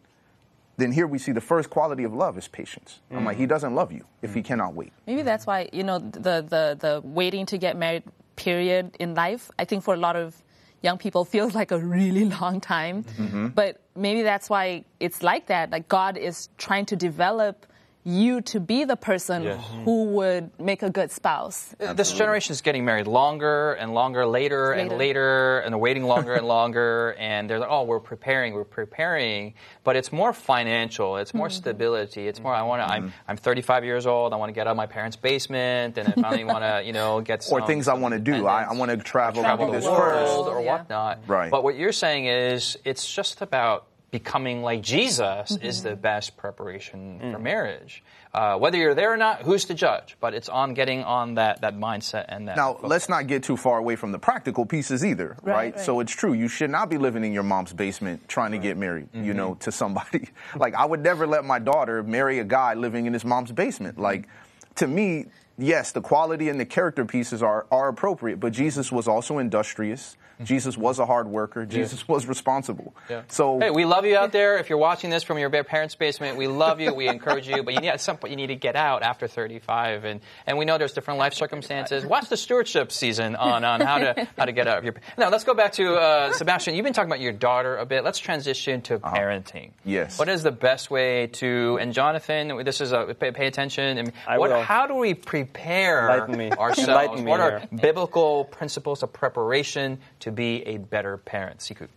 then 0.76 0.92
here 0.92 1.08
we 1.08 1.18
see 1.18 1.32
the 1.32 1.40
first 1.40 1.68
quality 1.68 2.04
of 2.04 2.14
love 2.14 2.38
is 2.38 2.46
patience. 2.46 3.00
I'm 3.10 3.24
like, 3.24 3.38
he 3.38 3.42
mm-hmm. 3.42 3.48
doesn't 3.48 3.74
love 3.74 3.90
you 3.90 4.04
if 4.22 4.32
he 4.32 4.38
mm-hmm. 4.38 4.46
cannot 4.46 4.74
wait. 4.74 4.92
Maybe 5.08 5.22
that's 5.22 5.46
why 5.46 5.68
you 5.72 5.82
know 5.82 5.98
the 5.98 6.46
the 6.48 6.76
the 6.78 7.00
waiting 7.02 7.44
to 7.46 7.58
get 7.58 7.76
married 7.76 8.04
period 8.36 8.94
in 9.00 9.16
life. 9.16 9.50
I 9.58 9.64
think 9.64 9.82
for 9.82 9.94
a 9.94 9.96
lot 9.96 10.14
of 10.14 10.43
young 10.84 10.98
people 10.98 11.24
feels 11.24 11.54
like 11.54 11.70
a 11.70 11.78
really 11.78 12.24
long 12.40 12.60
time, 12.60 13.02
mm-hmm. 13.02 13.48
but 13.48 13.80
maybe 13.96 14.22
that's 14.22 14.48
why 14.50 14.84
it's 15.00 15.22
like 15.22 15.46
that. 15.46 15.70
Like 15.70 15.88
God 15.88 16.16
is 16.16 16.48
trying 16.58 16.86
to 16.86 16.96
develop 16.96 17.66
you 18.06 18.42
to 18.42 18.60
be 18.60 18.84
the 18.84 18.96
person 18.96 19.42
Yes. 19.44 19.64
who 19.84 20.04
would 20.04 20.50
make 20.60 20.82
a 20.82 20.90
good 20.90 21.10
spouse. 21.10 21.74
This 21.78 22.12
generation 22.12 22.52
is 22.52 22.60
getting 22.60 22.84
married 22.84 23.06
longer 23.06 23.72
and 23.72 23.94
longer, 23.94 24.26
later, 24.26 24.72
and 24.72 24.90
Later. 24.90 24.98
later, 24.98 25.58
and 25.60 25.72
they're 25.72 25.78
waiting 25.78 26.04
longer 26.04 26.34
and 26.34 26.46
longer. 26.46 27.16
And 27.24 27.48
they're 27.48 27.58
like, 27.58 27.70
oh, 27.70 27.84
we're 27.84 28.00
preparing, 28.00 28.52
we're 28.52 28.64
preparing. 28.64 29.54
But 29.84 29.96
it's 29.96 30.12
more 30.12 30.32
financial. 30.32 31.16
It's 31.16 31.30
Mm-hmm. 31.30 31.38
more 31.38 31.50
stability. 31.50 32.28
It's 32.28 32.40
more. 32.40 32.54
I 32.54 32.62
want 32.62 32.82
to. 32.82 32.86
I'm 32.86 33.12
I'm 33.26 33.36
35 33.38 33.84
years 33.84 34.06
old. 34.06 34.32
I 34.32 34.36
want 34.36 34.50
to 34.50 34.54
get 34.54 34.66
out 34.66 34.72
of 34.72 34.76
my 34.76 34.86
parents' 34.86 35.16
basement, 35.16 35.96
and 35.98 36.08
I 36.08 36.12
finally 36.12 36.44
want 36.54 36.62
to, 36.62 36.82
you 36.84 36.92
know, 36.92 37.20
get 37.22 37.42
some, 37.42 37.62
Or 37.62 37.66
things 37.66 37.88
I 37.88 37.94
want 37.94 38.12
to 38.12 38.20
do. 38.20 38.46
I, 38.46 38.64
I 38.64 38.72
want 38.74 38.90
to 38.90 38.96
travel, 38.98 39.42
travel 39.42 39.66
the 39.66 39.78
this 39.78 39.86
world 39.86 40.46
first. 40.46 40.48
or 40.54 40.60
Yeah. 40.62 40.72
whatnot. 40.76 41.18
Right. 41.26 41.50
But 41.50 41.64
what 41.64 41.76
you're 41.76 41.92
saying 41.92 42.26
is 42.26 42.76
it's 42.84 43.10
just 43.10 43.40
about 43.40 43.86
becoming 44.10 44.62
like 44.62 44.80
Jesus 44.80 45.52
mm-hmm. 45.52 45.66
is 45.66 45.82
the 45.82 45.96
best 45.96 46.36
preparation 46.36 47.18
for 47.18 47.38
mm. 47.38 47.42
marriage. 47.42 48.02
Uh, 48.32 48.56
whether 48.58 48.76
you're 48.76 48.94
there 48.94 49.12
or 49.12 49.16
not, 49.16 49.42
who's 49.42 49.64
to 49.66 49.74
judge? 49.74 50.16
But 50.20 50.34
it's 50.34 50.48
on 50.48 50.74
getting 50.74 51.02
on 51.04 51.34
that, 51.34 51.60
that 51.60 51.76
mindset 51.76 52.26
and 52.28 52.48
that. 52.48 52.56
Now, 52.56 52.74
focus. 52.74 52.90
let's 52.90 53.08
not 53.08 53.26
get 53.26 53.42
too 53.42 53.56
far 53.56 53.78
away 53.78 53.96
from 53.96 54.12
the 54.12 54.18
practical 54.18 54.66
pieces 54.66 55.04
either, 55.04 55.36
right? 55.42 55.54
Right, 55.54 55.74
right. 55.74 55.80
So 55.80 56.00
it's 56.00 56.12
true. 56.12 56.32
You 56.32 56.48
should 56.48 56.70
not 56.70 56.90
be 56.90 56.98
living 56.98 57.24
in 57.24 57.32
your 57.32 57.42
mom's 57.42 57.72
basement 57.72 58.28
trying 58.28 58.52
to 58.52 58.58
get 58.58 58.76
married, 58.76 59.08
you 59.12 59.20
mm-hmm. 59.20 59.36
know, 59.36 59.54
to 59.60 59.72
somebody. 59.72 60.28
like, 60.56 60.74
I 60.74 60.84
would 60.84 61.00
never 61.00 61.26
let 61.26 61.44
my 61.44 61.58
daughter 61.58 62.02
marry 62.02 62.38
a 62.38 62.44
guy 62.44 62.74
living 62.74 63.06
in 63.06 63.12
his 63.12 63.24
mom's 63.24 63.52
basement. 63.52 63.94
Mm-hmm. 63.94 64.02
Like, 64.02 64.28
to 64.76 64.86
me, 64.86 65.26
yes, 65.58 65.92
the 65.92 66.00
quality 66.00 66.48
and 66.48 66.58
the 66.58 66.66
character 66.66 67.04
pieces 67.04 67.42
are, 67.42 67.66
are 67.70 67.88
appropriate, 67.88 68.40
but 68.40 68.52
Jesus 68.52 68.90
was 68.90 69.06
also 69.06 69.38
industrious. 69.38 70.16
Jesus 70.42 70.76
was 70.76 70.98
a 70.98 71.06
hard 71.06 71.28
worker. 71.28 71.64
Jesus 71.66 72.08
was 72.08 72.26
responsible. 72.26 72.94
Yeah. 73.08 73.22
So, 73.28 73.58
Hey, 73.60 73.70
we 73.70 73.84
love 73.84 74.04
you 74.04 74.16
out 74.16 74.32
there. 74.32 74.58
If 74.58 74.68
you're 74.68 74.78
watching 74.78 75.10
this 75.10 75.22
from 75.22 75.38
your 75.38 75.48
ba- 75.48 75.64
parents' 75.64 75.94
basement, 75.94 76.36
we 76.36 76.46
love 76.48 76.80
you. 76.80 76.92
We 76.94 77.08
encourage 77.08 77.48
you, 77.48 77.62
but 77.62 77.74
you 77.74 77.80
need, 77.80 77.88
at 77.88 78.00
some 78.00 78.16
point 78.16 78.30
you 78.30 78.36
need 78.36 78.48
to 78.48 78.56
get 78.56 78.76
out 78.76 79.02
after 79.02 79.26
35, 79.28 80.04
and, 80.04 80.20
and 80.46 80.58
we 80.58 80.64
know 80.64 80.78
there's 80.78 80.92
different 80.92 81.18
life 81.18 81.34
circumstances. 81.34 82.04
Watch 82.04 82.28
the 82.28 82.36
stewardship 82.36 82.90
season 82.92 83.36
on, 83.36 83.64
on 83.64 83.80
how 83.80 83.98
to 83.98 84.28
how 84.38 84.44
to 84.44 84.52
get 84.52 84.66
out 84.66 84.78
of 84.78 84.84
your. 84.84 84.94
Now 85.16 85.28
let's 85.30 85.44
go 85.44 85.54
back 85.54 85.72
to 85.74 85.94
uh, 85.94 86.32
Sebastien. 86.32 86.76
You've 86.76 86.84
been 86.84 86.92
talking 86.92 87.08
about 87.10 87.20
your 87.20 87.32
daughter 87.32 87.76
a 87.76 87.86
bit. 87.86 88.04
Let's 88.04 88.18
transition 88.18 88.82
to 88.82 88.98
parenting. 88.98 89.68
Uh-huh. 89.68 89.82
Yes. 89.84 90.18
What 90.18 90.28
is 90.28 90.42
the 90.42 90.52
best 90.52 90.90
way 90.90 91.28
to? 91.28 91.78
And 91.80 91.92
Jonathan, 91.92 92.64
this 92.64 92.80
is 92.80 92.92
a 92.92 93.14
pay, 93.18 93.30
pay 93.30 93.46
attention. 93.46 93.98
And 93.98 94.12
I 94.26 94.38
what, 94.38 94.50
will. 94.50 94.62
How 94.62 94.86
do 94.86 94.94
we 94.94 95.14
prepare 95.14 96.10
Enlighten 96.10 96.36
me. 96.36 96.50
ourselves? 96.50 96.88
Enlighten 96.88 97.24
me 97.24 97.30
what 97.30 97.40
are 97.40 97.58
here. 97.60 97.68
biblical 97.80 98.44
principles 98.46 99.02
of 99.02 99.12
preparation 99.12 99.98
to 100.24 100.32
be 100.32 100.62
a 100.66 100.76
better 100.78 101.16
parent? 101.16 101.60
Sikhu. 101.60 101.88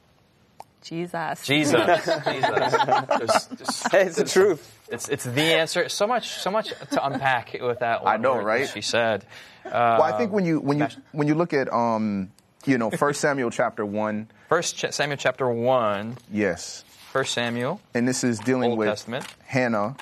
Jesus. 0.82 1.46
Jesus. 1.46 1.74
Jesus. 2.06 2.26
There's- 2.26 3.46
there's- 3.48 3.84
Hey, 3.92 4.04
it's 4.04 4.16
the 4.18 4.24
truth. 4.26 4.80
it's, 4.90 5.10
it's 5.10 5.24
the 5.26 5.42
answer. 5.42 5.90
So 5.90 6.08
much, 6.08 6.30
so 6.40 6.50
much 6.52 6.70
to 6.92 7.06
unpack 7.06 7.58
with 7.60 7.80
that. 7.80 8.02
I 8.06 8.16
know, 8.18 8.38
right? 8.42 8.70
She 8.70 8.82
said. 8.82 9.26
Uh, 9.66 9.70
well, 10.00 10.04
I 10.04 10.18
think 10.18 10.32
when 10.32 10.46
you 10.46 10.60
when 10.62 10.80
you 10.80 10.88
when 11.12 11.28
you 11.28 11.36
look 11.36 11.52
at 11.54 11.72
um, 11.74 12.32
you 12.66 12.78
know, 12.78 12.90
First 12.90 13.20
Samuel 13.26 13.50
chapter 13.50 13.86
one, 13.86 14.30
First 14.48 14.78
Ch- 14.78 14.92
Samuel 14.94 15.18
chapter 15.18 15.50
one. 15.50 16.18
yes, 16.32 16.86
First 17.12 17.34
Samuel 17.34 17.82
and 17.94 18.08
this 18.08 18.24
is 18.24 18.40
dealing 18.40 18.70
Old 18.70 18.80
with 18.80 18.88
Testament. 18.88 19.26
Hannah 19.46 19.98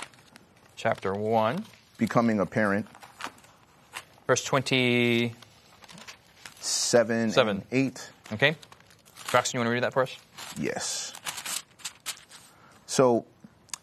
chapter 0.75 1.13
one, 1.15 1.65
becoming 1.97 2.39
a 2.39 2.45
parent. 2.45 2.85
verse 4.27 4.43
twenty. 4.43 5.33
seven, 6.59 7.31
Seven. 7.31 7.57
and 7.57 7.65
eight. 7.71 8.09
Okay, 8.33 8.55
Braxton, 9.31 9.57
you 9.57 9.59
want 9.59 9.67
to 9.67 9.73
read 9.73 9.83
that 9.83 9.93
for 9.93 10.03
us? 10.03 10.15
Yes. 10.57 11.13
So 12.85 13.25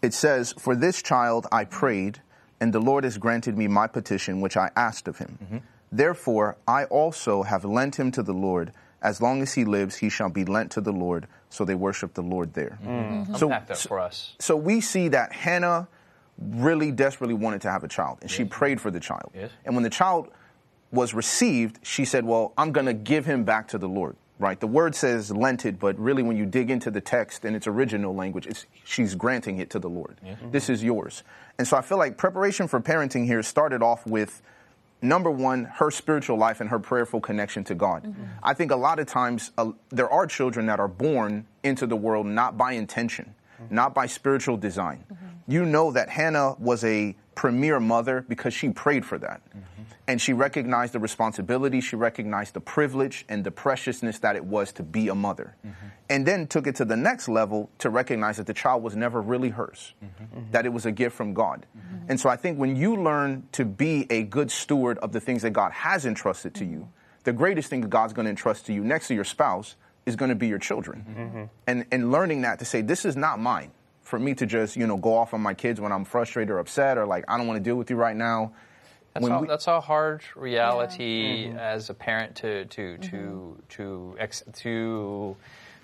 it 0.00 0.14
says, 0.14 0.52
For 0.58 0.74
this 0.74 1.02
child 1.02 1.46
I 1.52 1.64
prayed, 1.64 2.20
and 2.60 2.72
the 2.72 2.80
Lord 2.80 3.04
has 3.04 3.18
granted 3.18 3.56
me 3.56 3.68
my 3.68 3.86
petition 3.86 4.40
which 4.40 4.56
I 4.56 4.70
asked 4.76 5.08
of 5.08 5.18
him. 5.18 5.38
Mm-hmm. 5.42 5.58
Therefore 5.90 6.56
I 6.66 6.84
also 6.84 7.42
have 7.42 7.64
lent 7.64 7.96
him 7.96 8.10
to 8.12 8.22
the 8.22 8.32
Lord. 8.32 8.72
As 9.02 9.20
long 9.20 9.42
as 9.42 9.52
he 9.54 9.64
lives, 9.64 9.96
he 9.96 10.08
shall 10.08 10.30
be 10.30 10.44
lent 10.44 10.70
to 10.72 10.80
the 10.80 10.92
Lord. 10.92 11.26
So 11.50 11.64
they 11.64 11.74
worship 11.74 12.14
the 12.14 12.22
Lord 12.22 12.54
there. 12.54 12.78
Mm-hmm. 12.82 12.90
Mm-hmm. 12.90 13.34
So, 13.36 13.46
Unpack 13.46 13.66
that 13.66 13.78
for 13.78 13.98
us. 13.98 14.34
so 14.38 14.56
we 14.56 14.80
see 14.80 15.08
that 15.08 15.32
Hannah 15.32 15.88
really 16.38 16.90
desperately 16.90 17.34
wanted 17.34 17.60
to 17.62 17.70
have 17.70 17.84
a 17.84 17.88
child, 17.88 18.18
and 18.22 18.30
she 18.30 18.44
prayed 18.44 18.80
for 18.80 18.90
the 18.90 19.00
child. 19.00 19.30
Yes. 19.34 19.50
And 19.64 19.74
when 19.74 19.84
the 19.84 19.90
child 19.90 20.30
was 20.90 21.12
received, 21.14 21.78
she 21.82 22.04
said, 22.04 22.24
Well, 22.24 22.52
I'm 22.56 22.72
going 22.72 22.86
to 22.86 22.94
give 22.94 23.26
him 23.26 23.44
back 23.44 23.68
to 23.68 23.78
the 23.78 23.88
Lord. 23.88 24.16
Right? 24.38 24.58
The 24.58 24.66
word 24.66 24.94
says 24.96 25.30
lent 25.30 25.64
it, 25.64 25.78
but 25.78 25.96
really, 25.98 26.22
when 26.22 26.36
you 26.36 26.46
dig 26.46 26.70
into 26.70 26.90
the 26.90 27.00
text 27.00 27.44
in 27.44 27.54
its 27.54 27.66
original 27.68 28.14
language, 28.14 28.46
it's, 28.46 28.66
she's 28.84 29.14
granting 29.14 29.58
it 29.58 29.70
to 29.70 29.78
the 29.78 29.88
Lord. 29.88 30.20
This 30.50 30.68
is 30.68 30.82
yours. 30.82 31.22
And 31.58 31.68
so 31.68 31.76
I 31.76 31.82
feel 31.82 31.98
like 31.98 32.16
preparation 32.16 32.66
for 32.66 32.80
parenting 32.80 33.24
here 33.26 33.42
started 33.44 33.82
off 33.82 34.04
with 34.06 34.42
number 35.00 35.30
one, 35.30 35.64
her 35.64 35.90
spiritual 35.90 36.38
life 36.38 36.60
and 36.60 36.70
her 36.70 36.78
prayerful 36.80 37.20
connection 37.20 37.62
to 37.64 37.74
God. 37.74 38.14
I 38.42 38.54
think 38.54 38.70
a 38.72 38.76
lot 38.76 38.98
of 38.98 39.06
times 39.06 39.52
uh, 39.58 39.72
there 39.90 40.10
are 40.10 40.26
children 40.26 40.66
that 40.66 40.80
are 40.80 40.88
born 40.88 41.46
into 41.62 41.86
the 41.86 41.96
world 41.96 42.26
not 42.26 42.56
by 42.56 42.72
intention, 42.72 43.34
not 43.70 43.94
by 43.94 44.06
spiritual 44.06 44.56
design. 44.56 45.04
You 45.46 45.64
know 45.64 45.92
that 45.92 46.08
Hannah 46.08 46.54
was 46.58 46.84
a 46.84 47.16
premier 47.34 47.80
mother 47.80 48.24
because 48.28 48.54
she 48.54 48.68
prayed 48.70 49.04
for 49.04 49.18
that. 49.18 49.42
And 50.08 50.20
she 50.20 50.32
recognized 50.32 50.94
the 50.94 50.98
responsibility, 50.98 51.80
she 51.80 51.94
recognized 51.94 52.54
the 52.54 52.60
privilege 52.60 53.24
and 53.28 53.44
the 53.44 53.52
preciousness 53.52 54.18
that 54.18 54.34
it 54.34 54.44
was 54.44 54.72
to 54.72 54.82
be 54.82 55.08
a 55.08 55.14
mother. 55.14 55.54
And 56.10 56.26
then 56.26 56.46
took 56.46 56.66
it 56.66 56.76
to 56.76 56.84
the 56.84 56.96
next 56.96 57.28
level 57.28 57.70
to 57.78 57.88
recognize 57.88 58.36
that 58.36 58.46
the 58.46 58.54
child 58.54 58.82
was 58.82 58.96
never 58.96 59.22
really 59.22 59.50
hers, 59.50 59.94
that 60.50 60.66
it 60.66 60.72
was 60.72 60.86
a 60.86 60.92
gift 60.92 61.16
from 61.16 61.34
God. 61.34 61.66
And 62.08 62.20
so 62.20 62.28
I 62.28 62.36
think 62.36 62.58
when 62.58 62.76
you 62.76 62.96
learn 62.96 63.48
to 63.52 63.64
be 63.64 64.06
a 64.10 64.24
good 64.24 64.50
steward 64.50 64.98
of 64.98 65.12
the 65.12 65.20
things 65.20 65.42
that 65.42 65.50
God 65.50 65.72
has 65.72 66.04
entrusted 66.04 66.54
to 66.54 66.64
you, 66.64 66.88
the 67.24 67.32
greatest 67.32 67.70
thing 67.70 67.82
that 67.82 67.90
God's 67.90 68.12
going 68.12 68.24
to 68.24 68.30
entrust 68.30 68.66
to 68.66 68.72
you 68.72 68.82
next 68.82 69.06
to 69.08 69.14
your 69.14 69.24
spouse 69.24 69.76
is 70.06 70.16
going 70.16 70.30
to 70.30 70.34
be 70.34 70.48
your 70.48 70.58
children. 70.58 71.04
Mm-hmm. 71.08 71.44
And, 71.66 71.86
and 71.92 72.10
learning 72.10 72.42
that 72.42 72.58
to 72.58 72.64
say, 72.64 72.80
this 72.80 73.04
is 73.04 73.16
not 73.16 73.38
mine. 73.38 73.70
For 74.02 74.18
me 74.18 74.34
to 74.34 74.46
just, 74.46 74.76
you 74.76 74.86
know, 74.86 74.96
go 74.96 75.16
off 75.16 75.32
on 75.32 75.40
my 75.40 75.54
kids 75.54 75.80
when 75.80 75.92
I'm 75.92 76.04
frustrated 76.04 76.50
or 76.50 76.58
upset 76.58 76.98
or 76.98 77.06
like, 77.06 77.24
I 77.28 77.38
don't 77.38 77.46
want 77.46 77.58
to 77.58 77.62
deal 77.62 77.76
with 77.76 77.88
you 77.88 77.96
right 77.96 78.16
now. 78.16 78.52
That's, 79.14 79.22
When 79.22 79.32
a, 79.32 79.40
we- 79.40 79.46
that's 79.46 79.66
a 79.68 79.80
hard 79.80 80.22
reality 80.34 81.46
mm-hmm. 81.46 81.58
as 81.58 81.90
a 81.90 81.94
parent 81.94 82.36
to 82.36 82.64
to 82.64 82.96
to 82.96 83.16
mm-hmm. 83.16 83.60
to 83.68 84.16
ex, 84.18 84.42
to 84.64 85.36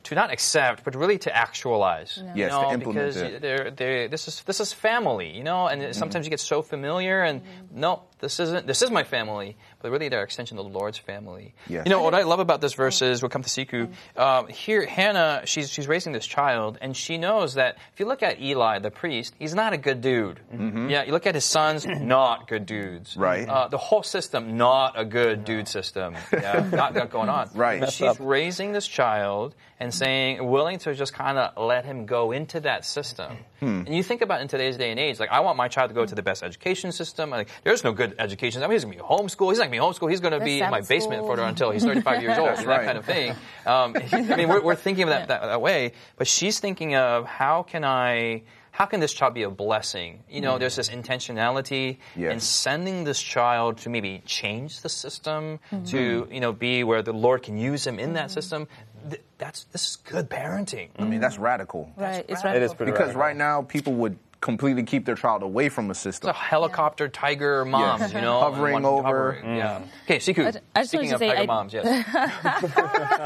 to 0.04 0.14
not 0.14 0.32
accept, 0.32 0.82
but 0.82 0.94
really 0.94 1.18
to 1.18 1.36
actualize. 1.36 2.16
You 2.16 2.32
Yes, 2.34 2.52
to 2.52 2.62
know, 2.62 2.72
implement 2.72 2.94
because 2.94 3.16
it. 3.16 3.42
they're, 3.42 3.70
they're, 3.70 4.08
this 4.08 4.28
is 4.28 4.42
this 4.42 4.60
is 4.60 4.72
family, 4.72 5.36
you 5.36 5.44
know, 5.44 5.66
and 5.68 5.94
sometimes 5.94 6.24
you 6.24 6.30
get 6.30 6.40
so 6.40 6.62
familiar, 6.62 7.22
and 7.22 7.42
no, 7.70 8.02
this 8.20 8.40
isn't. 8.40 8.66
This 8.66 8.82
is 8.82 8.90
my 8.90 9.04
family, 9.04 9.56
but 9.80 9.90
really 9.90 10.08
they're 10.08 10.22
extension 10.22 10.58
of 10.58 10.64
the 10.64 10.78
Lord's 10.78 10.98
family. 10.98 11.54
Yes. 11.68 11.86
You 11.86 11.90
know 11.90 12.02
what 12.02 12.14
I 12.14 12.22
love 12.22 12.40
about 12.40 12.60
this 12.60 12.74
verse 12.74 13.02
is 13.02 13.22
we'll 13.22 13.28
come 13.28 13.42
to 13.42 13.48
Sikhu. 13.48 13.90
Um, 14.16 14.48
here, 14.48 14.84
Hannah, 14.86 15.42
she's 15.44 15.70
she's 15.70 15.86
raising 15.86 16.12
this 16.12 16.26
child, 16.26 16.78
and 16.80 16.96
she 16.96 17.18
knows 17.18 17.54
that 17.54 17.76
if 17.92 18.00
you 18.00 18.06
look 18.06 18.22
at 18.22 18.40
Eli, 18.40 18.78
the 18.80 18.90
priest, 18.90 19.34
he's 19.38 19.54
not 19.54 19.72
a 19.72 19.78
good 19.78 20.00
dude. 20.00 20.40
Yeah, 20.52 21.04
you 21.04 21.12
look 21.12 21.26
at 21.26 21.34
his 21.34 21.44
sons, 21.44 21.86
not 21.86 22.48
good 22.48 22.66
dudes. 22.66 23.16
Right. 23.16 23.48
Uh, 23.48 23.68
the 23.68 23.78
whole 23.78 24.02
system, 24.02 24.56
not 24.56 24.98
a 24.98 25.04
good 25.04 25.44
dude 25.44 25.68
system. 25.68 26.16
Yeah, 26.32 26.68
not, 26.72 26.94
not 26.94 27.10
going 27.10 27.28
on. 27.28 27.50
Right. 27.54 27.80
But 27.80 27.92
she's 27.92 28.18
raising 28.18 28.72
this 28.72 28.86
child 28.86 29.54
and 29.80 29.94
saying, 29.94 30.44
willing 30.44 30.78
to 30.80 30.94
just 30.94 31.14
kind 31.14 31.38
of 31.38 31.56
let 31.62 31.84
him 31.84 32.06
go 32.06 32.32
into 32.32 32.60
that 32.60 32.84
system. 32.84 33.36
Hmm. 33.60 33.82
And 33.86 33.94
you 33.94 34.02
think 34.02 34.22
about 34.22 34.40
in 34.40 34.48
today's 34.48 34.76
day 34.76 34.90
and 34.90 34.98
age, 34.98 35.20
like 35.20 35.30
I 35.30 35.40
want 35.40 35.56
my 35.56 35.68
child 35.68 35.90
to 35.90 35.94
go 35.94 36.04
to 36.04 36.14
the 36.14 36.22
best 36.22 36.42
education 36.42 36.92
system. 36.92 37.30
Like 37.30 37.48
there's 37.64 37.84
no 37.84 37.92
good 37.92 38.07
education. 38.18 38.62
I 38.62 38.66
mean, 38.66 38.72
he's 38.74 38.84
gonna 38.84 38.96
be 38.96 39.02
homeschooled. 39.02 39.50
He's 39.50 39.58
not 39.58 39.64
gonna 39.64 39.70
be 39.70 39.78
homeschooled. 39.78 40.10
He's 40.10 40.20
gonna 40.20 40.40
be 40.40 40.60
in 40.60 40.70
my 40.70 40.80
basement 40.80 41.22
school. 41.24 41.36
for 41.36 41.42
until 41.42 41.70
he's 41.70 41.84
35 41.84 42.22
years 42.22 42.38
old. 42.38 42.50
That 42.56 42.66
right. 42.66 42.84
kind 42.84 42.98
of 42.98 43.04
thing. 43.04 43.30
Um, 43.66 43.96
I 44.12 44.36
mean, 44.36 44.48
we're, 44.48 44.62
we're 44.62 44.74
thinking 44.74 45.04
of 45.04 45.10
that, 45.10 45.28
that 45.28 45.42
that 45.42 45.60
way. 45.60 45.92
But 46.16 46.26
she's 46.26 46.60
thinking 46.60 46.94
of 46.94 47.26
how 47.26 47.62
can 47.62 47.84
I 47.84 48.42
how 48.70 48.86
can 48.86 49.00
this 49.00 49.12
child 49.12 49.34
be 49.34 49.42
a 49.42 49.50
blessing? 49.50 50.22
You 50.30 50.40
know, 50.40 50.58
there's 50.58 50.74
mm. 50.74 50.76
this 50.76 50.88
intentionality 50.90 51.98
Yes. 52.14 52.32
in 52.32 52.40
sending 52.40 53.04
this 53.04 53.20
child 53.20 53.78
to 53.78 53.90
maybe 53.90 54.22
change 54.24 54.82
the 54.82 54.88
system, 54.88 55.58
mm-hmm. 55.72 55.84
to 55.86 56.28
you 56.30 56.40
know 56.40 56.52
be 56.52 56.84
where 56.84 57.02
the 57.02 57.12
Lord 57.12 57.42
can 57.42 57.58
use 57.58 57.86
him 57.86 57.98
in 57.98 58.12
that 58.14 58.26
mm-hmm. 58.26 58.34
system. 58.34 58.68
Th- 59.10 59.22
That's 59.38 59.64
this 59.64 59.88
is 59.88 59.96
good 59.96 60.30
parenting. 60.30 60.90
I 60.98 61.04
mean, 61.04 61.20
that's 61.20 61.38
radical. 61.38 61.92
Right. 61.96 62.24
It's 62.28 62.30
It 62.30 62.34
is 62.38 62.44
radical. 62.44 62.74
pretty 62.76 62.92
Because 62.92 63.08
radical. 63.08 63.20
right 63.20 63.36
now, 63.36 63.62
people 63.62 63.94
would 63.94 64.18
completely 64.40 64.84
keep 64.84 65.04
their 65.04 65.16
child 65.16 65.42
away 65.42 65.68
from 65.68 65.90
a 65.90 65.94
system. 65.94 66.28
The 66.28 66.32
helicopter 66.32 67.08
tiger 67.08 67.64
moms, 67.64 68.12
you 68.12 68.20
know, 68.20 68.40
Hovering 68.40 68.84
over. 68.84 69.32
hovering, 69.32 69.44
mm. 69.44 69.56
Yeah. 69.56 69.82
Okay, 70.04 70.18
Sikhu. 70.18 70.46
I 70.46 70.50
ju- 70.52 70.58
I 70.76 70.80
just 70.80 70.90
speaking 70.90 71.12
of 71.12 71.18
say 71.18 71.28
tiger 71.28 71.42
I- 71.42 71.46
moms, 71.46 71.72
yes. 71.72 71.84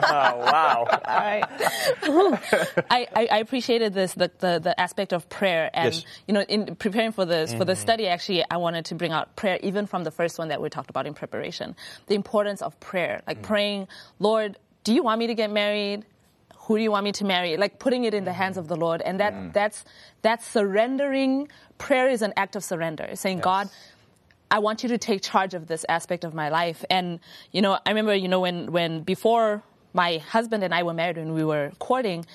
Oh, 0.04 0.38
wow. 0.38 0.86
I, 2.90 3.06
I, 3.14 3.28
I 3.30 3.38
appreciated 3.38 3.94
this 3.94 4.14
the, 4.14 4.30
the, 4.38 4.58
the 4.58 4.80
aspect 4.80 5.12
of 5.12 5.28
prayer 5.28 5.70
and 5.74 5.94
Yes. 5.94 6.04
you 6.26 6.34
know 6.34 6.42
in 6.42 6.76
preparing 6.76 7.12
for 7.12 7.24
this 7.24 7.52
for 7.52 7.64
the 7.64 7.72
mm-hmm. 7.72 7.80
study 7.80 8.06
actually 8.06 8.44
I 8.50 8.56
wanted 8.56 8.84
to 8.86 8.94
bring 8.94 9.12
out 9.12 9.34
prayer 9.36 9.58
even 9.62 9.86
from 9.86 10.04
the 10.04 10.10
first 10.10 10.38
one 10.38 10.48
that 10.48 10.60
we 10.60 10.68
talked 10.68 10.90
about 10.90 11.06
in 11.06 11.14
preparation 11.14 11.74
the 12.06 12.14
importance 12.14 12.62
of 12.62 12.78
prayer 12.80 13.22
like 13.26 13.40
mm. 13.40 13.42
praying 13.42 13.88
Lord 14.18 14.58
do 14.84 14.94
you 14.94 15.02
want 15.02 15.18
me 15.18 15.26
to 15.26 15.34
get 15.34 15.50
married 15.50 16.04
who 16.62 16.76
do 16.76 16.82
you 16.82 16.90
want 16.90 17.04
me 17.04 17.12
to 17.12 17.24
marry 17.24 17.56
like 17.56 17.78
putting 17.78 18.04
it 18.04 18.14
in 18.14 18.24
the 18.24 18.32
hands 18.32 18.56
of 18.56 18.68
the 18.68 18.76
Lord 18.76 19.02
and 19.02 19.18
that 19.20 19.52
that's 19.52 19.84
that's 20.22 20.46
surrendering 20.46 21.48
prayer 21.78 22.08
is 22.08 22.22
an 22.22 22.32
act 22.36 22.56
of 22.56 22.62
surrender 22.64 23.10
saying 23.14 23.40
God 23.40 23.68
I 24.52 24.58
want 24.58 24.82
you 24.82 24.90
to 24.90 24.98
take 24.98 25.22
charge 25.22 25.54
of 25.54 25.66
this 25.66 25.86
aspect 25.88 26.24
of 26.24 26.34
my 26.34 26.50
life. 26.50 26.84
And, 26.90 27.20
you 27.52 27.62
know, 27.62 27.78
I 27.86 27.88
remember, 27.88 28.14
you 28.14 28.28
know, 28.28 28.40
when, 28.40 28.70
when 28.70 29.00
before 29.00 29.62
my 29.94 30.18
husband 30.18 30.62
and 30.62 30.74
I 30.74 30.82
were 30.82 30.92
married, 30.92 31.16
when 31.16 31.32
we 31.32 31.42
were 31.42 31.72
courting, 31.78 32.26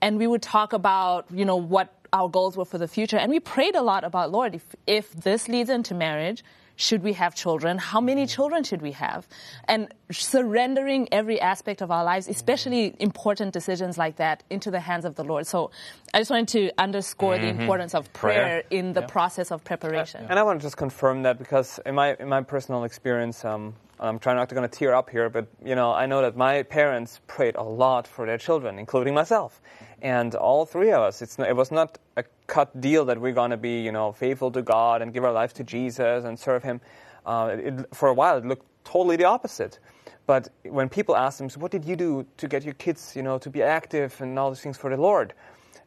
and 0.00 0.16
we 0.16 0.28
would 0.28 0.40
talk 0.40 0.72
about, 0.72 1.26
you 1.32 1.44
know, 1.44 1.56
what 1.56 1.92
our 2.12 2.28
goals 2.28 2.56
were 2.56 2.64
for 2.64 2.78
the 2.78 2.86
future. 2.86 3.16
And 3.16 3.28
we 3.28 3.40
prayed 3.40 3.74
a 3.74 3.82
lot 3.82 4.04
about, 4.04 4.30
Lord, 4.30 4.54
if, 4.54 4.76
if 4.86 5.10
this 5.14 5.48
leads 5.48 5.68
into 5.68 5.94
marriage, 5.94 6.44
should 6.76 7.02
we 7.02 7.12
have 7.14 7.34
children? 7.34 7.78
How 7.78 8.00
many 8.00 8.22
mm-hmm. 8.22 8.34
children 8.34 8.64
should 8.64 8.82
we 8.82 8.92
have? 8.92 9.26
And 9.66 9.88
surrendering 10.10 11.08
every 11.12 11.40
aspect 11.40 11.82
of 11.82 11.90
our 11.90 12.04
lives, 12.04 12.28
especially 12.28 12.90
mm-hmm. 12.90 13.02
important 13.02 13.52
decisions 13.52 13.96
like 13.98 14.16
that, 14.16 14.42
into 14.50 14.70
the 14.70 14.80
hands 14.80 15.04
of 15.04 15.14
the 15.14 15.24
Lord. 15.24 15.46
So 15.46 15.70
I 16.12 16.18
just 16.18 16.30
wanted 16.30 16.48
to 16.48 16.70
underscore 16.78 17.38
the 17.38 17.46
mm-hmm. 17.46 17.60
importance 17.60 17.94
of 17.94 18.12
prayer, 18.12 18.64
in 18.70 18.92
the 18.92 19.02
process 19.02 19.50
of 19.50 19.62
preparation. 19.64 20.26
And 20.28 20.38
I 20.38 20.42
want 20.42 20.60
to 20.60 20.64
just 20.64 20.76
confirm 20.76 21.22
that 21.22 21.38
because 21.38 21.80
in 21.86 21.94
my 21.94 22.14
in 22.18 22.28
my 22.28 22.42
personal 22.42 22.84
experience, 22.84 23.44
um, 23.44 23.74
I'm 24.00 24.18
trying 24.18 24.36
not 24.36 24.48
to 24.48 24.54
to 24.54 24.68
tear 24.68 24.94
up 24.94 25.10
here, 25.10 25.28
but 25.28 25.46
you 25.64 25.74
know 25.74 25.92
I 25.92 26.06
know 26.06 26.22
that 26.22 26.36
my 26.36 26.62
parents 26.62 27.20
prayed 27.26 27.56
a 27.56 27.62
lot 27.62 28.06
for 28.06 28.26
their 28.26 28.38
children, 28.38 28.78
including 28.78 29.14
myself, 29.14 29.60
and 30.02 30.34
all 30.34 30.66
three 30.66 30.90
of 30.90 31.02
us. 31.02 31.22
It's 31.22 31.38
not, 31.38 31.48
it 31.48 31.56
was 31.56 31.70
not 31.70 31.98
a 32.16 32.24
cut 32.46 32.80
deal 32.80 33.04
that 33.06 33.20
we're 33.20 33.32
going 33.32 33.50
to 33.50 33.56
be 33.56 33.80
you 33.80 33.92
know 33.92 34.12
faithful 34.12 34.50
to 34.52 34.62
God 34.62 35.02
and 35.02 35.12
give 35.12 35.24
our 35.24 35.32
life 35.32 35.54
to 35.54 35.64
Jesus 35.64 36.24
and 36.24 36.38
serve 36.38 36.62
Him. 36.62 36.80
Uh, 37.24 37.56
it, 37.58 37.94
for 37.94 38.08
a 38.08 38.14
while, 38.14 38.36
it 38.38 38.44
looked 38.44 38.66
totally 38.84 39.16
the 39.16 39.24
opposite. 39.24 39.78
But 40.26 40.48
when 40.62 40.88
people 40.88 41.16
ask 41.16 41.38
them, 41.38 41.50
so 41.50 41.60
what 41.60 41.70
did 41.70 41.84
you 41.84 41.96
do 41.96 42.26
to 42.38 42.48
get 42.48 42.64
your 42.64 42.74
kids, 42.74 43.14
you 43.14 43.22
know, 43.22 43.38
to 43.38 43.50
be 43.50 43.62
active 43.62 44.18
and 44.20 44.38
all 44.38 44.50
these 44.50 44.60
things 44.60 44.78
for 44.78 44.90
the 44.90 44.96
Lord? 44.96 45.34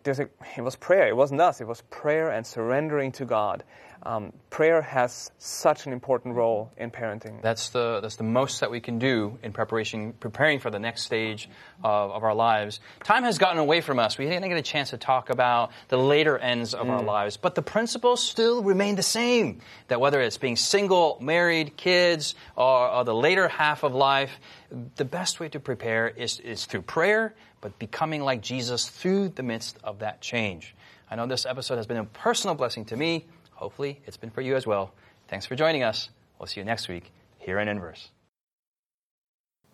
There's 0.03 0.19
a, 0.19 0.29
it 0.55 0.61
was 0.61 0.75
prayer. 0.75 1.07
It 1.07 1.15
wasn't 1.15 1.41
us. 1.41 1.59
It 1.59 1.67
was 1.67 1.81
prayer 1.89 2.29
and 2.29 2.45
surrendering 2.45 3.11
to 3.13 3.25
God. 3.25 3.63
Um, 4.03 4.31
prayer 4.49 4.81
has 4.81 5.31
such 5.37 5.85
an 5.85 5.93
important 5.93 6.35
role 6.35 6.71
in 6.77 6.91
parenting. 6.91 7.41
That's 7.41 7.69
the 7.69 7.99
that's 8.01 8.15
the 8.15 8.23
most 8.23 8.59
that 8.61 8.71
we 8.71 8.79
can 8.79 8.99
do 8.99 9.37
in 9.43 9.51
preparation, 9.51 10.13
preparing 10.13 10.59
for 10.59 10.69
the 10.69 10.79
next 10.79 11.03
stage 11.03 11.49
of, 11.83 12.11
of 12.11 12.23
our 12.23 12.35
lives. 12.35 12.79
Time 13.03 13.23
has 13.23 13.37
gotten 13.37 13.57
away 13.57 13.81
from 13.81 13.99
us. 13.99 14.17
We 14.17 14.25
didn't 14.25 14.47
get 14.47 14.57
a 14.57 14.61
chance 14.61 14.91
to 14.91 14.97
talk 14.97 15.29
about 15.29 15.71
the 15.89 15.97
later 15.97 16.37
ends 16.37 16.73
of 16.73 16.89
our 16.89 17.01
lives, 17.01 17.37
but 17.37 17.55
the 17.55 17.61
principles 17.61 18.23
still 18.23 18.63
remain 18.63 18.95
the 18.95 19.03
same. 19.03 19.61
That 19.87 19.99
whether 19.99 20.21
it's 20.21 20.37
being 20.37 20.55
single, 20.55 21.17
married, 21.19 21.75
kids, 21.75 22.35
or, 22.55 22.89
or 22.89 23.03
the 23.03 23.15
later 23.15 23.47
half 23.47 23.83
of 23.83 23.93
life, 23.93 24.39
the 24.95 25.05
best 25.05 25.39
way 25.39 25.49
to 25.49 25.59
prepare 25.59 26.07
is 26.07 26.39
is 26.39 26.65
through 26.65 26.83
prayer, 26.83 27.33
but 27.61 27.77
becoming 27.79 28.21
like 28.21 28.41
Jesus 28.41 28.87
through 28.87 29.29
the 29.29 29.43
midst 29.43 29.77
of 29.83 29.99
that 29.99 30.21
change. 30.21 30.75
I 31.09 31.15
know 31.15 31.25
this 31.25 31.45
episode 31.45 31.77
has 31.77 31.87
been 31.87 31.97
a 31.97 32.03
personal 32.03 32.55
blessing 32.55 32.85
to 32.85 32.97
me. 32.97 33.25
Hopefully, 33.57 33.99
it's 34.05 34.17
been 34.17 34.29
for 34.29 34.41
you 34.41 34.55
as 34.55 34.67
well. 34.67 34.93
Thanks 35.27 35.45
for 35.45 35.55
joining 35.55 35.83
us. 35.83 36.09
We'll 36.39 36.47
see 36.47 36.61
you 36.61 36.65
next 36.65 36.87
week 36.87 37.11
here 37.39 37.59
in 37.59 37.67
Inverse. 37.67 38.11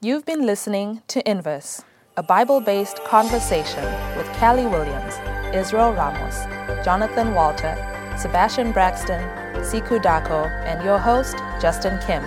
You've 0.02 0.26
been 0.26 0.46
listening 0.46 1.02
to 1.10 1.30
Inverse, 1.30 1.84
a 2.16 2.24
Bible 2.24 2.62
based 2.62 3.04
conversation 3.04 3.84
with 4.18 4.28
Callie 4.38 4.68
Williams, 4.68 5.16
Israel 5.54 5.94
Ramos, 5.94 6.46
Jonathan 6.86 7.34
Walter, 7.34 7.76
Sebastien 8.18 8.72
Braxton, 8.72 9.22
Sikhu 9.64 10.02
Daco, 10.02 10.50
and 10.66 10.84
your 10.84 10.98
host, 10.98 11.36
Justin 11.62 12.00
Kim. 12.08 12.24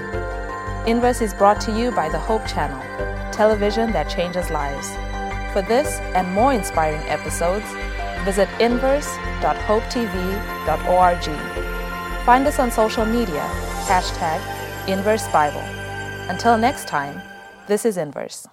Inverse 0.86 1.22
is 1.22 1.32
brought 1.32 1.60
to 1.62 1.72
you 1.72 1.90
by 1.90 2.10
the 2.10 2.18
Hope 2.18 2.46
Channel, 2.46 2.82
television 3.32 3.92
that 3.92 4.10
changes 4.10 4.50
lives. 4.50 4.88
For 5.54 5.62
this 5.62 6.00
and 6.14 6.30
more 6.34 6.52
inspiring 6.52 7.02
episodes, 7.08 7.64
visit 8.26 8.48
inverse.hopetv.org. 8.60 11.24
Find 12.26 12.46
us 12.46 12.58
on 12.58 12.70
social 12.70 13.06
media, 13.06 13.42
hashtag 13.86 14.40
Inverse 14.88 15.28
Bible. 15.28 15.62
Until 16.28 16.58
next 16.58 16.88
time, 16.88 17.22
this 17.68 17.84
is 17.84 17.96
Inverse. 17.96 18.48